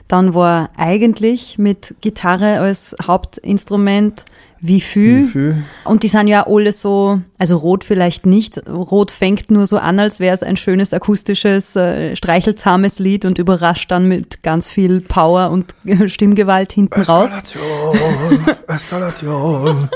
[0.07, 4.25] Dann war eigentlich mit Gitarre als Hauptinstrument
[4.61, 5.23] wie viel.
[5.23, 5.63] Wie viel?
[5.83, 8.67] Und die sind ja alle so, also Rot vielleicht nicht.
[8.69, 13.37] Rot fängt nur so an, als wäre es ein schönes akustisches, äh, streichelzahmes Lied und
[13.37, 15.75] überrascht dann mit ganz viel Power und
[16.11, 17.31] Stimmgewalt hinten raus.
[17.31, 19.89] Eskalation, Eskalation.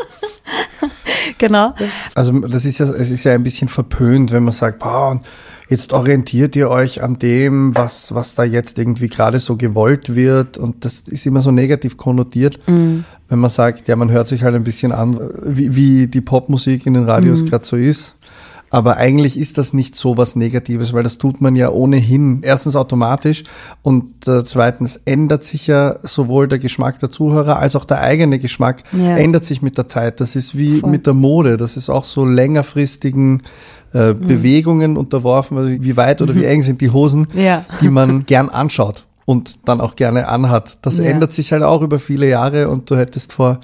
[1.38, 1.74] Genau.
[2.16, 5.24] Also das ist ja, es ist ja ein bisschen verpönt, wenn man sagt, boah, und
[5.70, 10.58] jetzt orientiert ihr euch an dem, was, was da jetzt irgendwie gerade so gewollt wird.
[10.58, 13.06] Und das ist immer so negativ konnotiert, wenn
[13.40, 16.96] man sagt, ja, man hört sich halt ein bisschen an, wie, wie die Popmusik in
[16.96, 18.16] den Radios gerade so ist.
[18.72, 22.76] Aber eigentlich ist das nicht so was Negatives, weil das tut man ja ohnehin erstens
[22.76, 23.44] automatisch
[23.82, 28.38] und äh, zweitens ändert sich ja sowohl der Geschmack der Zuhörer als auch der eigene
[28.38, 29.18] Geschmack Ja.
[29.18, 30.20] ändert sich mit der Zeit.
[30.22, 30.92] Das ist wie Voll.
[30.92, 31.58] mit der Mode.
[31.58, 33.42] Das ist auch so längerfristigen
[33.94, 34.28] äh, Mhm.
[34.28, 35.58] Bewegungen unterworfen.
[35.58, 37.66] Also wie weit oder wie eng sind die Hosen, Ja.
[37.82, 40.78] die man gern anschaut und dann auch gerne anhat.
[40.82, 41.06] Das Ja.
[41.06, 43.60] ändert sich halt auch über viele Jahre und du hättest vor,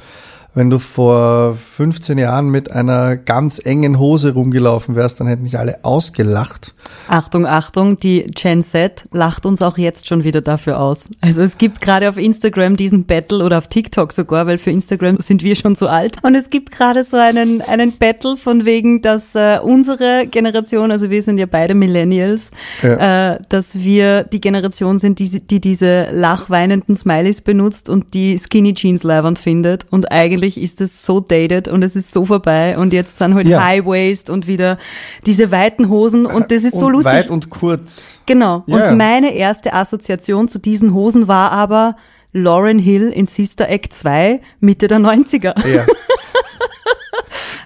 [0.56, 5.60] wenn du vor 15 Jahren mit einer ganz engen Hose rumgelaufen wärst, dann hätten dich
[5.60, 6.74] alle ausgelacht.
[7.08, 11.06] Achtung, Achtung, die Gen Z lacht uns auch jetzt schon wieder dafür aus.
[11.20, 15.18] Also es gibt gerade auf Instagram diesen Battle oder auf TikTok sogar, weil für Instagram
[15.20, 16.18] sind wir schon zu alt.
[16.24, 21.10] Und es gibt gerade so einen, einen Battle von wegen, dass äh, unsere Generation, also
[21.10, 22.50] wir sind ja beide Millennials,
[22.82, 28.74] äh, dass wir die Generation sind, die, die diese lachweinenden Smileys benutzt und die Skinny
[28.74, 29.86] Jeans leibend findet.
[29.92, 32.78] Und eigentlich ist es so dated und es ist so vorbei.
[32.78, 33.64] Und jetzt sind halt Ja.
[33.64, 34.78] High Waist und wieder
[35.26, 37.14] diese weiten Hosen und das ist so und lustig.
[37.14, 38.06] Weit und kurz.
[38.26, 38.64] Genau.
[38.68, 38.90] Ja.
[38.92, 41.96] Und meine erste Assoziation zu diesen Hosen war aber
[42.32, 45.68] Lauren Hill in Sister Act 2 Mitte der 90er.
[45.68, 45.86] Ja.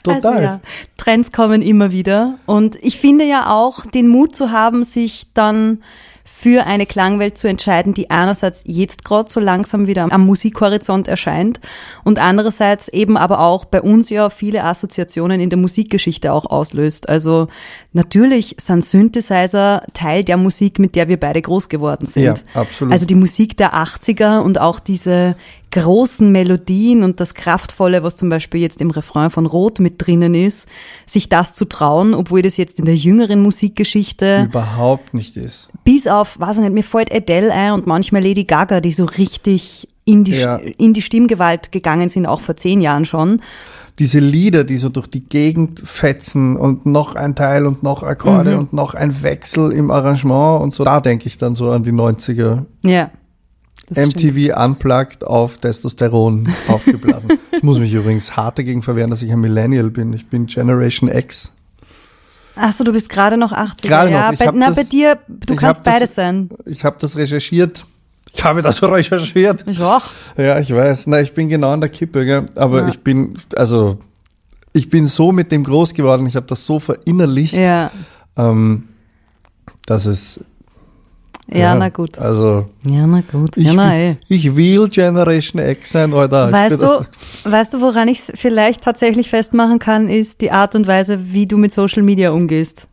[0.03, 0.15] Total.
[0.33, 0.61] Also ja,
[0.97, 2.39] Trends kommen immer wieder.
[2.45, 5.83] Und ich finde ja auch, den Mut zu haben, sich dann
[6.31, 11.59] für eine Klangwelt zu entscheiden, die einerseits jetzt gerade so langsam wieder am Musikhorizont erscheint
[12.05, 17.09] und andererseits eben aber auch bei uns ja viele Assoziationen in der Musikgeschichte auch auslöst.
[17.09, 17.47] Also
[17.91, 22.23] natürlich sind Synthesizer Teil der Musik, mit der wir beide groß geworden sind.
[22.23, 22.93] Ja, absolut.
[22.93, 25.35] Also die Musik der 80er und auch diese
[25.71, 30.33] großen Melodien und das Kraftvolle, was zum Beispiel jetzt im Refrain von Rot mit drinnen
[30.33, 30.67] ist,
[31.05, 35.69] sich das zu trauen, obwohl das jetzt in der jüngeren Musikgeschichte Überhaupt nicht ist.
[35.83, 39.05] bis auf, weiß ich nicht, mir fällt Adele ein und manchmal Lady Gaga, die so
[39.05, 40.55] richtig in die, Ja.
[40.55, 43.41] in die Stimmgewalt gegangen sind, auch vor zehn Jahren schon.
[43.99, 48.53] Diese Lieder, die so durch die Gegend fetzen und noch ein Teil und noch Akkorde
[48.53, 48.59] Mhm.
[48.59, 50.83] und noch ein Wechsel im Arrangement und so.
[50.83, 52.65] Da denke ich dann so an die 90er.
[52.81, 53.11] Ja.
[53.89, 54.35] Das stimmt.
[54.35, 57.39] MTV unplugged auf Testosteron aufgeblasen.
[57.51, 60.13] ich muss mich übrigens hart dagegen verwehren, dass ich ein Millennial bin.
[60.13, 61.53] Ich bin Generation X.
[62.55, 63.87] Ach so, du bist gerade noch 80er.
[63.87, 64.37] Gerade ja, noch.
[64.37, 66.49] Bei, na, das- bei dir, du kannst das- beides sein.
[66.65, 67.85] Ich habe das recherchiert.
[68.33, 69.63] Ich habe das recherchiert.
[69.67, 70.03] Ich auch.
[70.37, 71.07] Ja, ich weiß.
[71.07, 72.45] Na, ich bin genau an der Kippe, gell?
[72.55, 72.87] aber Ja.
[72.89, 73.97] ich bin, also,
[74.73, 77.89] ich bin so mit dem groß geworden, ich habe das so verinnerlicht, Ja.
[78.37, 78.89] ähm,
[79.85, 80.41] dass es.
[81.51, 82.19] Ja, na gut.
[82.19, 83.57] Also, Ja, na gut.
[83.57, 84.15] ich, ja, na will, eh.
[84.29, 86.51] ich will Generation X sein, Alter.
[86.51, 87.05] Weißt du,
[87.43, 91.47] weißt du, woran ich es vielleicht tatsächlich festmachen kann, ist die Art und Weise, wie
[91.47, 92.87] du mit Social Media umgehst.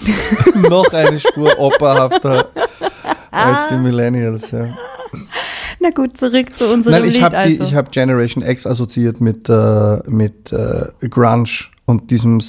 [0.68, 2.48] noch eine Spur opperhafter
[3.30, 3.68] als Ah.
[3.70, 4.68] die Millennials, ja.
[5.80, 7.64] Na gut, zurück zu unserem Nein, ich Lied habe also.
[7.64, 11.48] ich hab Generation X assoziiert mit, äh, mit äh, Grunge
[11.86, 12.40] und diesem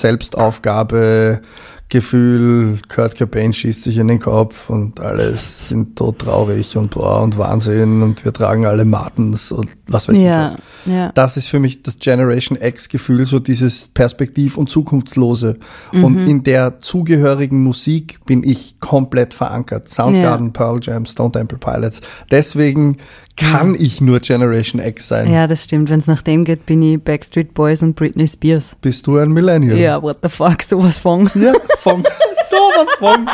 [1.92, 2.80] Selbstaufgabe-Gefühl.
[2.88, 8.02] Kurt Cobain schießt sich in den Kopf und alles sind todtraurig und bla und Wahnsinn
[8.02, 10.62] und wir tragen alle Martens und was weiß ja, ich was.
[10.86, 11.12] ja.
[11.14, 15.58] Das ist für mich das Generation X-Gefühl, so dieses Perspektiv- und Zukunftslose.
[15.92, 16.04] Mhm.
[16.04, 19.90] Und in der zugehörigen Musik bin ich komplett verankert.
[19.90, 22.02] Soundgarden, Pearl Jam, Stone Temple Pilots.
[22.30, 22.98] Deswegen
[23.38, 25.32] kann ich nur Generation X sein.
[25.32, 25.90] Ja, das stimmt.
[25.90, 28.76] Wenn es nach dem geht, bin ich Backstreet Boys und Britney Spears.
[28.82, 29.78] Bist du ein Millennial?
[29.78, 31.30] Ja, what the fuck, sowas von.
[31.36, 32.04] Ja, vom,
[32.50, 33.30] sowas von.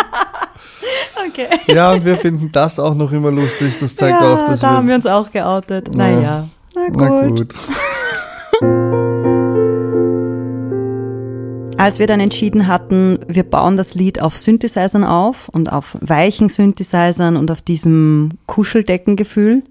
[1.27, 1.47] Okay.
[1.67, 3.77] Ja, und wir finden das auch noch immer lustig.
[3.79, 4.95] Das zeigt ja, auch, dass da haben wir wir...
[4.95, 5.93] uns auch geoutet.
[5.95, 6.99] Naja, na gut.
[6.99, 7.55] Na gut.
[11.77, 16.49] Als wir dann entschieden hatten, wir bauen das Lied auf Synthesizern auf und auf weichen
[16.49, 19.63] Synthesizern und auf diesem Kuscheldeckengefühl,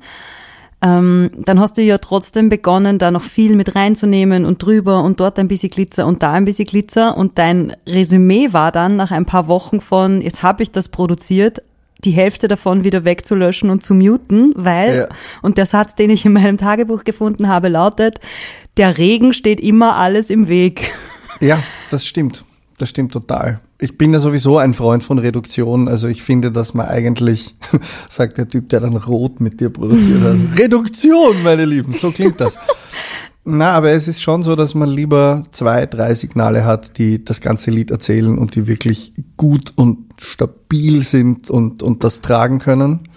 [0.83, 5.21] ähm, dann hast du ja trotzdem begonnen, da noch viel mit reinzunehmen und drüber und
[5.21, 9.11] dort ein bisschen Glitzer und da ein bisschen Glitzer und dein Resümee war dann nach
[9.11, 11.63] ein paar Wochen von, jetzt habe ich das produziert,
[12.05, 15.17] die Hälfte davon wieder wegzulöschen und zu muten, weil, Ja.
[15.43, 18.21] und der Satz, den ich in meinem Tagebuch gefunden habe, lautet,
[18.77, 20.93] der Regen steht immer alles im Weg.
[21.41, 22.45] Ja, das stimmt.
[22.79, 23.61] Das stimmt total.
[23.79, 25.89] Ich bin ja sowieso ein Freund von Reduktion.
[25.89, 27.55] Also ich finde, dass man eigentlich,
[28.09, 32.41] sagt der Typ, der dann rot mit dir produziert hat, Reduktion, meine Lieben, so klingt
[32.41, 32.59] das.
[33.45, 37.41] Na, aber es ist schon so, dass man lieber zwei, drei Signale hat, die das
[37.41, 43.09] ganze Lied erzählen und die wirklich gut und stabil sind und, und das tragen können,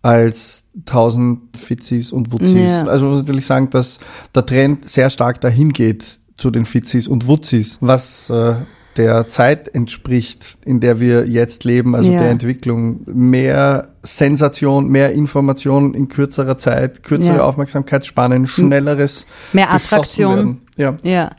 [0.00, 2.52] als tausend Fizis und Wutzis.
[2.52, 2.86] Ja.
[2.86, 3.98] Also muss natürlich sagen, dass
[4.34, 8.54] der Trend sehr stark dahin geht zu den Fizis und Wutzis, was äh,
[8.96, 12.20] der Zeit entspricht, in der wir jetzt leben, also Ja.
[12.20, 13.00] der Entwicklung.
[13.06, 17.42] Mehr Sensation, mehr Information in kürzerer Zeit, kürzere Ja.
[17.44, 20.62] Aufmerksamkeitsspannen, schnelleres Mehr Attraktion.
[20.76, 20.96] Ja.
[21.02, 21.30] Ja,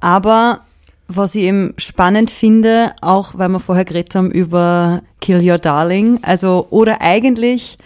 [0.00, 0.62] aber
[1.08, 6.18] was ich eben spannend finde, auch weil wir vorher geredet haben über Kill Your Darling,
[6.22, 7.78] also oder eigentlich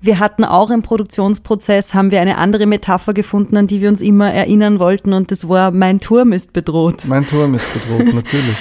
[0.00, 4.00] wir hatten auch im Produktionsprozess, haben wir eine andere Metapher gefunden, an die wir uns
[4.00, 7.04] immer erinnern wollten und das war, mein Turm ist bedroht.
[7.06, 8.56] Mein Turm ist bedroht, natürlich.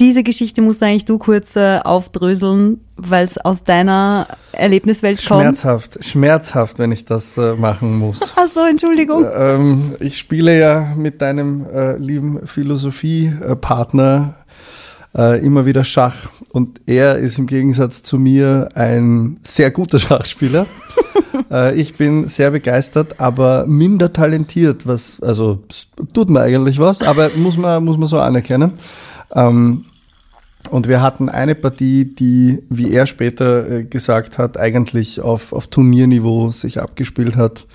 [0.00, 5.42] Diese Geschichte musst eigentlich du kurz äh, aufdröseln, weil es aus deiner Erlebniswelt kommt.
[5.42, 8.32] Schmerzhaft, schmerzhaft, wenn ich das äh, machen muss.
[8.36, 9.26] Ach so, Entschuldigung.
[9.30, 14.36] Ähm, ich spiele ja mit deinem äh, lieben Philosophie-Partner
[15.16, 20.66] äh, immer wieder Schach und er ist im Gegensatz zu mir ein sehr guter Schachspieler.
[21.50, 25.64] äh, ich bin sehr begeistert, aber minder talentiert, was also
[26.12, 28.72] tut mir eigentlich was, aber muss man muss man so anerkennen.
[29.34, 29.84] Ähm,
[30.68, 35.68] und wir hatten eine Partie, die, wie er später äh, gesagt hat, eigentlich auf, auf
[35.68, 37.66] Turnierniveau sich abgespielt hat.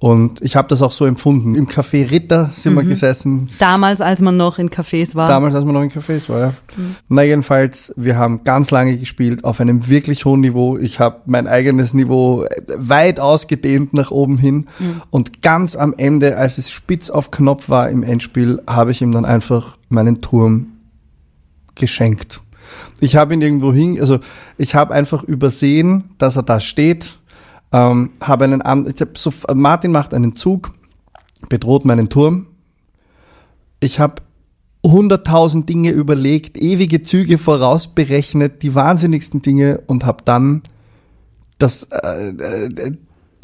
[0.00, 1.56] Und ich habe das auch so empfunden.
[1.56, 3.48] Im Café Ritter sind wir gesessen.
[3.58, 5.28] Damals, als man noch in Cafés war.
[5.28, 6.54] Damals, als man noch in Cafés war, ja.
[7.08, 10.78] Na jedenfalls, wir haben ganz lange gespielt auf einem wirklich hohen Niveau.
[10.78, 12.44] Ich habe mein eigenes Niveau
[12.76, 14.68] weit ausgedehnt nach oben hin.
[15.10, 19.10] Und ganz am Ende, als es spitz auf Knopf war im Endspiel, habe ich ihm
[19.10, 20.74] dann einfach meinen Turm
[21.74, 22.40] geschenkt.
[23.00, 24.20] Ich habe ihn irgendwo hin, also
[24.58, 27.18] ich habe einfach übersehen, dass er da steht.
[27.72, 30.72] Ähm, habe einen, ich hab so, Martin macht einen Zug,
[31.48, 32.46] bedroht meinen Turm.
[33.80, 34.22] Ich habe
[34.84, 40.62] hunderttausend Dinge überlegt, ewige Züge vorausberechnet, die wahnsinnigsten Dinge und habe dann
[41.58, 42.92] das, äh, äh,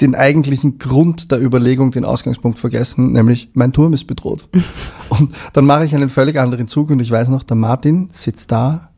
[0.00, 4.48] den eigentlichen Grund der Überlegung, den Ausgangspunkt vergessen, nämlich mein Turm ist bedroht.
[5.08, 8.50] und dann mache ich einen völlig anderen Zug und ich weiß noch, der Martin sitzt
[8.50, 8.90] da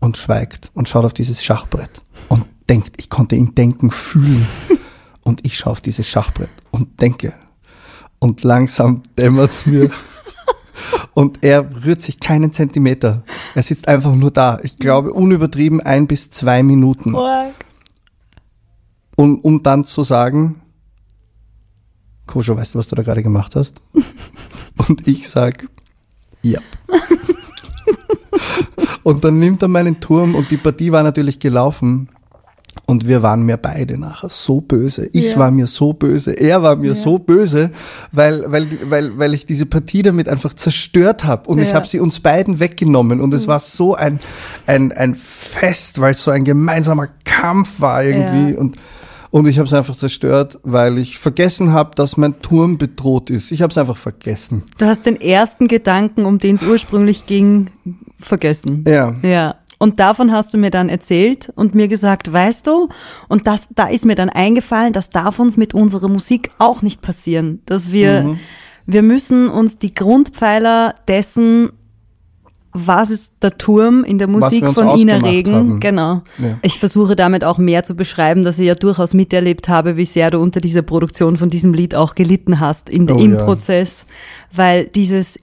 [0.00, 4.46] und schweigt und schaut auf dieses Schachbrett und denkt, ich konnte ihn denken, fühlen.
[5.22, 7.34] und ich schaue auf dieses Schachbrett und denke.
[8.18, 9.90] Und langsam dämmert's mir.
[11.14, 13.24] Und er rührt sich keinen Zentimeter.
[13.56, 14.58] Er sitzt einfach nur da.
[14.62, 17.16] Ich glaube, unübertrieben ein bis zwei Minuten.
[19.16, 20.62] Und um dann zu sagen,
[22.28, 23.82] Koscho, weißt du, was du da gerade gemacht hast?
[24.88, 25.66] Und ich sag,
[26.42, 26.60] ja.
[29.02, 32.08] und dann nimmt er meinen Turm und die Partie war natürlich gelaufen.
[32.86, 35.10] Und wir waren mir beide nachher so böse.
[35.12, 35.38] Ich Ja.
[35.38, 37.70] war mir so böse, er war mir so böse,
[38.12, 41.48] weil, weil, weil, weil ich diese Partie damit einfach zerstört habe.
[41.50, 41.74] Und ich Ja.
[41.74, 43.20] habe sie uns beiden weggenommen.
[43.20, 44.18] Und es war so ein,
[44.66, 48.56] ein, ein Fest, weil es so ein gemeinsamer Kampf war irgendwie.
[48.56, 48.76] Und,
[49.30, 53.50] und ich habe es einfach zerstört, weil ich vergessen habe, dass mein Turm bedroht ist.
[53.52, 54.62] Ich habe es einfach vergessen.
[54.78, 57.68] Du hast den ersten Gedanken, um den es ursprünglich ging,
[58.18, 58.84] vergessen.
[58.88, 59.12] Ja.
[59.22, 59.56] Ja.
[59.78, 62.88] Und davon hast du mir dann erzählt und mir gesagt, weißt du,
[63.28, 67.00] und das, da ist mir dann eingefallen, das darf uns mit unserer Musik auch nicht
[67.00, 68.38] passieren, dass wir, Mhm.
[68.86, 71.70] wir müssen uns die Grundpfeiler dessen,
[72.72, 75.80] was ist der Turm in der Musik von Ina ausgemacht Regen, haben.
[75.80, 76.22] genau.
[76.38, 76.58] Ja.
[76.62, 80.30] Ich versuche damit auch mehr zu beschreiben, dass ich ja durchaus miterlebt habe, wie sehr
[80.30, 83.44] du unter dieser Produktion von diesem Lied auch gelitten hast in, Oh im ja.
[83.44, 84.06] Prozess,
[84.52, 85.38] weil dieses,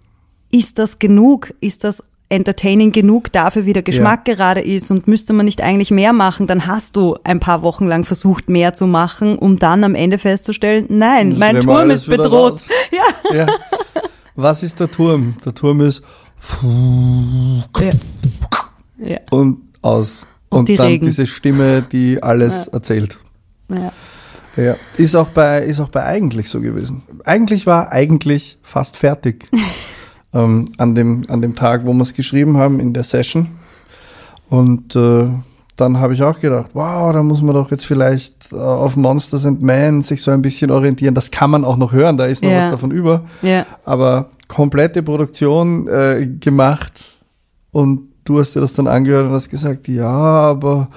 [0.52, 1.54] ist das genug?
[1.62, 5.91] Ist das entertaining genug dafür, wie der Geschmack gerade ist und müsste man nicht eigentlich
[5.91, 9.84] mehr machen, dann hast du ein paar Wochen lang versucht, mehr zu machen, um dann
[9.84, 12.61] am Ende festzustellen, nein, Das mein Turm ist bedroht.
[13.32, 13.36] Ja.
[13.38, 13.47] Ja.
[14.36, 15.36] Was ist der Turm?
[15.45, 16.03] Der Turm ist
[17.80, 17.91] ja.
[18.97, 19.17] Ja.
[19.32, 20.28] und aus.
[20.49, 21.05] Und Und, die dann Regen.
[21.05, 23.17] diese Stimme, die alles erzählt.
[23.69, 23.91] ja.
[24.57, 24.78] Ja.
[24.95, 27.03] Ist auch bei, ist auch bei eigentlich so gewesen.
[27.26, 29.45] Eigentlich war eigentlich fast fertig.
[30.36, 33.48] ähm, an dem, an dem Tag, wo wir es geschrieben haben in der Session.
[34.50, 35.28] Und äh,
[35.76, 39.46] dann habe ich auch gedacht, wow, da muss man doch jetzt vielleicht äh, auf Monsters
[39.46, 41.16] and Men sich so ein bisschen orientieren.
[41.16, 42.58] Das kann man auch noch hören, da ist noch Ja.
[42.60, 43.24] was davon über.
[43.42, 43.66] ja.
[43.86, 46.94] Aber komplette Produktion äh, gemacht
[47.72, 50.88] und du hast dir das dann angehört und hast gesagt, ja, aber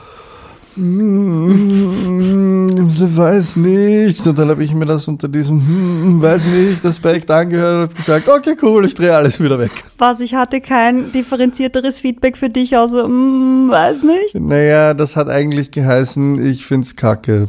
[0.78, 4.26] mm, ich weiß nicht.
[4.26, 7.94] Und dann habe ich mir das unter diesem hm, weiß nicht Aspekt angehört und habe
[7.94, 9.70] gesagt, okay, cool, ich drehe alles wieder weg.
[9.98, 14.34] Was, ich hatte kein differenzierteres Feedback für dich, außer, mm, weiß nicht.
[14.34, 17.46] Naja, das hat eigentlich geheißen, ich find's kacke.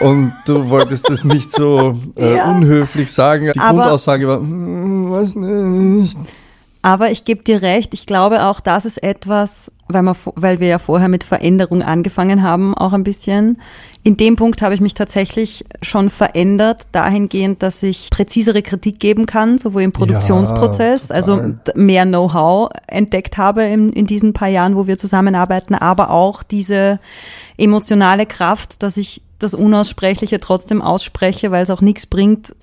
[0.00, 2.50] Und du wolltest es nicht so äh, Ja.
[2.52, 3.50] unhöflich sagen.
[3.54, 6.16] Die Aber- Grundaussage war, weiß nicht.
[6.80, 10.60] Aber ich gebe dir recht, ich glaube auch, das ist etwas, weil, wir, vo- weil
[10.60, 13.60] wir ja vorher mit Veränderung angefangen haben, auch ein bisschen.
[14.04, 19.26] In dem Punkt habe ich mich tatsächlich schon verändert, dahingehend, dass ich präzisere Kritik geben
[19.26, 21.16] kann, sowohl im Produktionsprozess, total.
[21.16, 26.44] also mehr Know-how entdeckt habe in, in diesen paar Jahren, wo wir zusammenarbeiten, aber auch
[26.44, 27.00] diese
[27.56, 32.54] emotionale Kraft, dass ich das Unaussprechliche trotzdem ausspreche, weil es auch nichts bringt,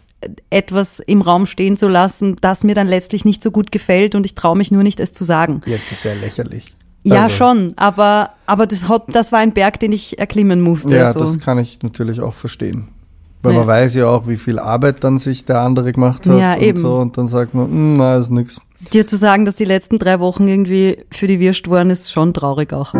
[0.50, 4.26] etwas im Raum stehen zu lassen, das mir dann letztlich nicht so gut gefällt und
[4.26, 5.62] ich traue mich nur nicht, es zu sagen.
[5.66, 6.66] Ja, das ist ja lächerlich.
[7.04, 10.96] Ja, Also, schon, aber, aber das, hat, das war ein Berg, den ich erklimmen musste.
[10.96, 11.20] Ja, so.
[11.20, 12.88] das kann ich natürlich auch verstehen.
[13.44, 13.60] Weil Ja.
[13.60, 16.62] man weiß ja auch, wie viel Arbeit dann sich der andere gemacht hat Ja, und
[16.64, 16.82] eben.
[16.82, 18.60] so und dann sagt man, "Hm, na, ist nix.
[18.92, 22.34] Dir zu sagen, dass die letzten drei Wochen irgendwie für die Wirst waren, ist schon
[22.34, 22.94] traurig auch.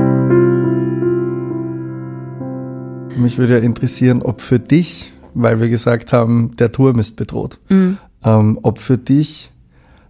[3.18, 7.60] Mich würde ja interessieren, ob für dich, weil wir gesagt haben, der Turm ist bedroht,
[7.70, 7.98] Mhm.
[8.24, 9.52] ähm, ob für dich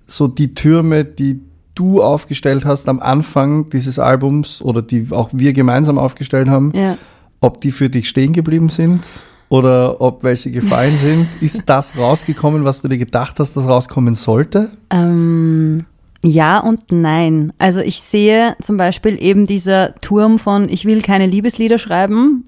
[0.08, 1.42] so die Türme, die
[1.74, 6.98] du aufgestellt hast am Anfang dieses Albums oder die auch wir gemeinsam aufgestellt haben, Ja.
[7.42, 9.02] ob die für dich stehen geblieben sind
[9.50, 11.28] oder ob welche gefallen sind.
[11.42, 14.70] Ist das rausgekommen, was du dir gedacht hast, das rauskommen sollte?
[14.90, 15.80] Ähm,
[16.24, 17.52] ja und nein.
[17.60, 22.46] Also ich sehe zum Beispiel eben dieser Turm von Ich will keine Liebeslieder schreiben.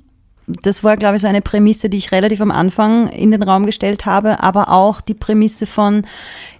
[0.48, 3.66] Das war, glaube ich, so eine Prämisse, die ich relativ am Anfang in den Raum
[3.66, 6.06] gestellt habe, aber auch die Prämisse von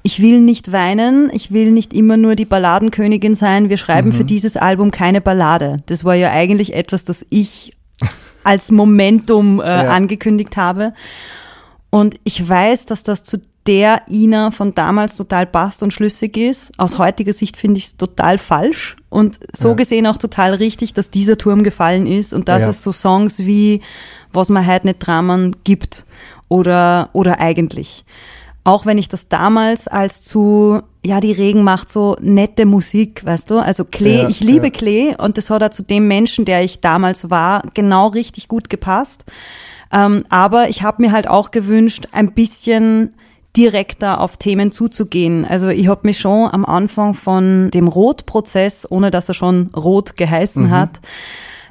[0.04, 4.26] Ich will nicht weinen, ich will nicht immer nur die Balladenkönigin sein, wir schreiben für
[4.26, 5.78] dieses Album keine Ballade.
[5.86, 7.78] Das war ja eigentlich etwas, das ich
[8.44, 9.92] als Momentum äh, Ja.
[9.92, 10.94] angekündigt habe.
[11.90, 13.38] Und ich weiß, dass das zu
[13.68, 16.72] der Ina von damals total passt und schlüssig ist.
[16.80, 19.74] Aus heutiger Sicht finde ich es total falsch und so Ja.
[19.76, 22.70] gesehen auch total richtig, dass dieser Turm gefallen ist und dass Ja.
[22.70, 23.82] es so Songs wie
[24.34, 26.06] Was man heute nicht Dramen gibt
[26.50, 28.06] oder, oder eigentlich.
[28.64, 33.50] Auch wenn ich das damals als zu, ja, die Regen macht so nette Musik, weißt
[33.50, 33.60] du?
[33.60, 34.72] Also Klee, Ja, ich liebe.
[34.72, 38.70] Klee und das hat auch zu dem Menschen, der ich damals war, genau richtig gut
[38.70, 39.24] gepasst.
[39.94, 43.14] Ähm, aber ich habe mir halt auch gewünscht, ein bisschen
[43.58, 45.44] direkter auf Themen zuzugehen.
[45.44, 50.16] Also ich habe mich schon am Anfang von dem Rot-Prozess, ohne dass er schon Rot
[50.16, 51.00] geheißen hat,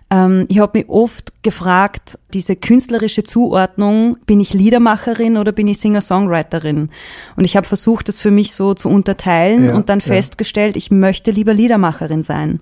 [0.08, 5.78] ähm, ich habe mich oft gefragt, diese künstlerische Zuordnung, bin ich Liedermacherin oder bin ich
[5.78, 6.90] Singer-Songwriterin?
[7.36, 10.06] Und ich habe versucht, das für mich so zu unterteilen Ja, und dann ja.
[10.06, 12.60] festgestellt, ich möchte lieber Liedermacherin sein.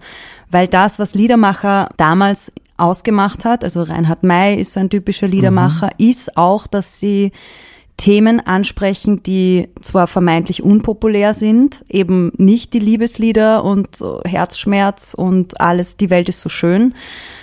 [0.50, 5.90] Weil das, was Liedermacher damals ausgemacht hat, also Reinhard May ist so ein typischer Liedermacher,
[5.98, 7.30] ist auch, dass sie
[7.96, 15.96] Themen ansprechen, die zwar vermeintlich unpopulär sind, eben nicht die Liebeslieder und Herzschmerz und alles,
[15.96, 16.94] die Welt ist so schön,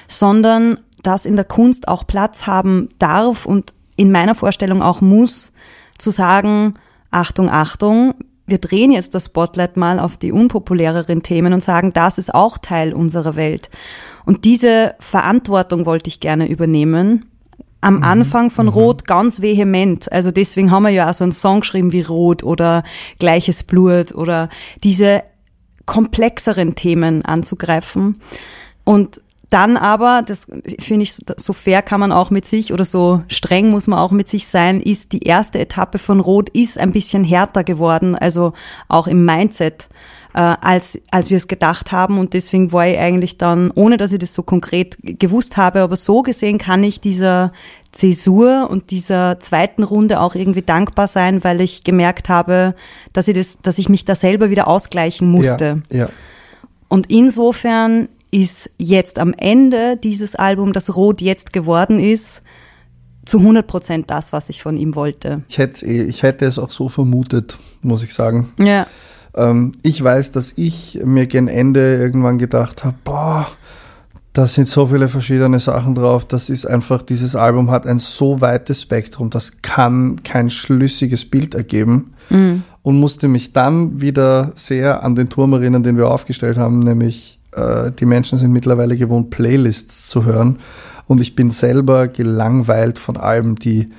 [0.08, 5.52] sondern dass in der Kunst auch Platz haben darf und in meiner Vorstellung auch muss,
[5.98, 6.76] zu sagen,
[7.12, 12.18] Achtung, Achtung, wir drehen jetzt das Spotlight mal auf die unpopuläreren Themen und sagen, das
[12.18, 13.70] ist auch Teil unserer Welt.
[14.26, 17.31] Und diese Verantwortung wollte ich gerne übernehmen.
[17.82, 20.12] Am Anfang von Rot ganz vehement.
[20.12, 22.84] Also deswegen haben wir ja auch so einen Song geschrieben wie Rot oder
[23.18, 24.50] Gleiches Blut oder
[24.84, 25.24] diese
[25.88, 28.22] komplexeren Themen anzugreifen.
[28.84, 29.22] Und
[29.52, 30.48] dann aber, das
[30.80, 34.12] finde ich, so fair kann man auch mit sich oder so streng muss man auch
[34.12, 38.54] mit sich sein, ist die erste Etappe von Rot ist ein bisschen härter geworden, also
[38.88, 39.90] auch im Mindset,
[40.34, 42.18] äh, als, als wir es gedacht haben.
[42.18, 45.96] Und deswegen war ich eigentlich dann, ohne dass ich das so konkret gewusst habe, aber
[45.96, 47.52] so gesehen kann ich dieser
[47.92, 52.76] Zäsur und dieser zweiten Runde auch irgendwie dankbar sein, weil ich gemerkt habe,
[53.14, 55.84] dass ich das, dass ich mich da selber wieder ausgleichen musste.
[55.92, 56.10] Ja, ja.
[56.88, 62.42] Und insofern ist jetzt am Ende dieses Album, das Rot jetzt geworden ist,
[63.26, 65.44] zu 100 Prozent das, was ich von ihm wollte.
[65.48, 68.52] Ich hätte, ich hätte es auch so vermutet, muss ich sagen.
[68.58, 68.88] Ja.
[69.36, 73.48] Ähm, ich weiß, dass ich mir gen Ende irgendwann gedacht habe, boah,
[74.34, 76.26] da sind so viele verschiedene Sachen drauf.
[76.26, 81.54] Das ist einfach, dieses Album hat ein so weites Spektrum, das kann kein schlüssiges Bild
[81.54, 82.14] ergeben.
[82.84, 87.40] Und musste mich dann wieder sehr an den Turm erinnern, den wir aufgestellt haben, nämlich
[87.52, 90.60] äh, die Menschen sind mittlerweile gewohnt, Playlists zu hören.
[91.08, 93.90] Und ich bin selber gelangweilt von Alben, die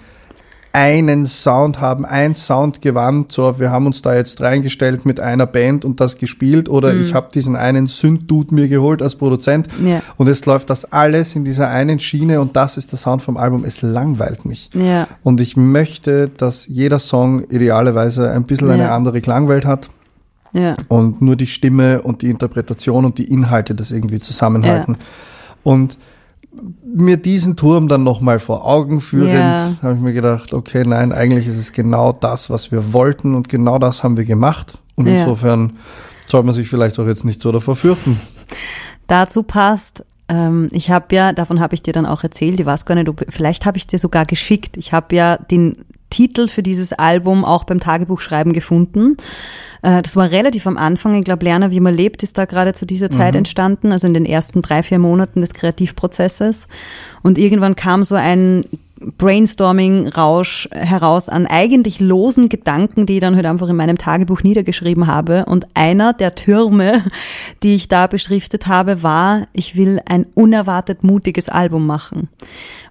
[0.74, 5.84] einen Sound haben, ein Soundgewand, so wir haben uns da jetzt reingestellt mit einer Band
[5.84, 10.00] und das gespielt oder ich habe diesen einen Synth-Dude mir geholt als Produzent Ja.
[10.16, 13.36] und es läuft das alles in dieser einen Schiene und das ist der Sound vom
[13.36, 13.64] Album.
[13.64, 14.70] Es langweilt mich.
[14.72, 15.08] Ja.
[15.22, 18.96] Und ich möchte, dass jeder Song idealerweise ein bisschen eine Ja.
[18.96, 19.88] andere Klangwelt hat
[20.54, 20.74] Ja.
[20.88, 24.96] und nur die Stimme und die Interpretation und die Inhalte das irgendwie zusammenhalten.
[25.64, 25.98] Und
[26.84, 29.76] mir diesen Turm dann nochmal vor Augen führend, Ja.
[29.82, 33.48] habe ich mir gedacht, okay, nein, eigentlich ist es genau das, was wir wollten und
[33.48, 34.78] genau das haben wir gemacht.
[34.94, 35.14] Und Ja.
[35.14, 35.74] insofern
[36.28, 38.20] soll man sich vielleicht auch jetzt nicht so davor fürchten.
[39.06, 42.84] Dazu passt, ähm, ich habe ja, davon habe ich dir dann auch erzählt, ich weiß
[42.84, 44.76] gar nicht, ob, vielleicht habe ich dir sogar geschickt.
[44.76, 49.16] Ich habe ja den Titel für dieses Album auch beim Tagebuchschreiben gefunden.
[49.82, 51.14] Äh, das war relativ am Anfang.
[51.14, 54.14] Ich glaube, Lerner, wie man lebt, ist da gerade zu dieser Zeit entstanden, also in
[54.14, 56.68] den ersten drei, vier Monaten des Kreativprozesses.
[57.22, 58.64] Und irgendwann kam so ein
[59.18, 65.06] Brainstorming-Rausch heraus an eigentlich losen Gedanken, die ich dann halt einfach in meinem Tagebuch niedergeschrieben
[65.06, 65.44] habe.
[65.46, 67.04] Und einer der Türme,
[67.62, 72.28] die ich da beschriftet habe, war, ich will ein unerwartet mutiges Album machen.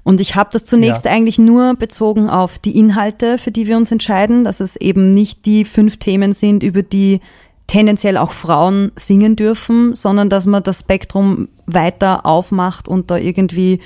[0.04, 1.12] Und ich habe das zunächst Ja.
[1.12, 5.46] eigentlich nur bezogen auf die Inhalte, für die wir uns entscheiden, dass es eben nicht
[5.46, 7.20] die fünf Themen sind, über die
[7.68, 13.80] tendenziell auch Frauen singen dürfen, sondern dass man das Spektrum weiter aufmacht und da irgendwie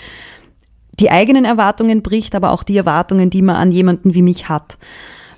[0.99, 4.77] die eigenen Erwartungen bricht, aber auch die Erwartungen, die man an jemanden wie mich hat.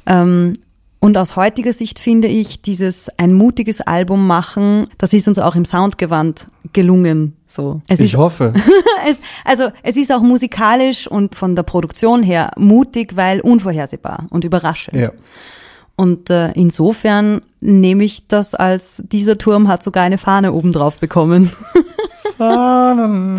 [0.06, 0.54] Ähm,
[1.00, 5.56] und aus heutiger Sicht finde ich, dieses ein mutiges Album machen, das ist uns auch
[5.56, 7.38] im Soundgewand gelungen.
[7.46, 8.54] So, es Ich ist, hoffe.
[9.08, 14.44] es, also es ist auch musikalisch und von der Produktion her mutig, weil unvorhersehbar und
[14.44, 14.98] überraschend.
[14.98, 15.12] Ja.
[15.96, 21.52] Und äh, insofern nehme ich das als dieser Turm hat sogar eine Fahne obendrauf bekommen.
[22.40, 23.36] Auch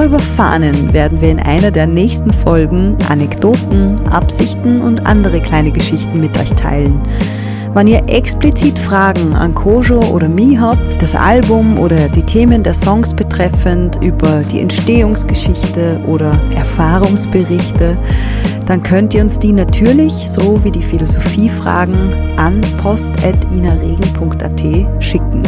[0.00, 6.20] über Fahnen werden wir in einer der nächsten Folgen Anekdoten, Absichten und andere kleine Geschichten
[6.20, 6.98] mit euch teilen.
[7.74, 12.74] Wenn ihr explizit Fragen an Kojo oder Mi habt, das Album oder die Themen der
[12.74, 17.98] Songs betreffend, über die Entstehungsgeschichte oder Erfahrungsberichte,
[18.66, 21.96] dann könnt ihr uns die natürlich, so wie die Philosophiefragen,
[22.36, 25.42] an post.inaregen.at schicken.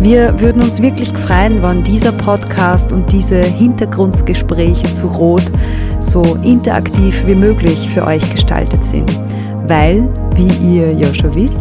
[0.00, 5.44] Wir würden uns wirklich freuen, wenn dieser Podcast und diese Hintergrundgespräche zu Rot
[6.00, 9.10] so interaktiv wie möglich für euch gestaltet sind.
[9.66, 11.60] Weil, wie ihr ja schon wisst,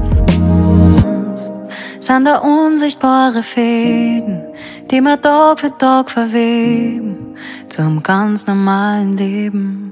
[2.00, 4.42] sind da unsichtbare Fäden,
[4.90, 7.36] die wir Tag für Tag verweben,
[7.68, 9.89] zum ganz normalen Leben.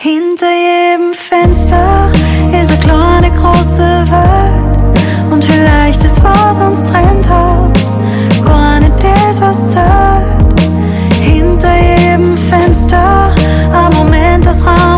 [0.00, 2.08] Hinter jedem Fenster
[2.52, 7.76] ist eine kleine große Welt und vielleicht ist was uns trennt hat
[8.44, 10.70] gar nicht das, was zählt.
[11.20, 13.34] Hinter jedem Fenster
[13.72, 14.97] ein Moment das Raum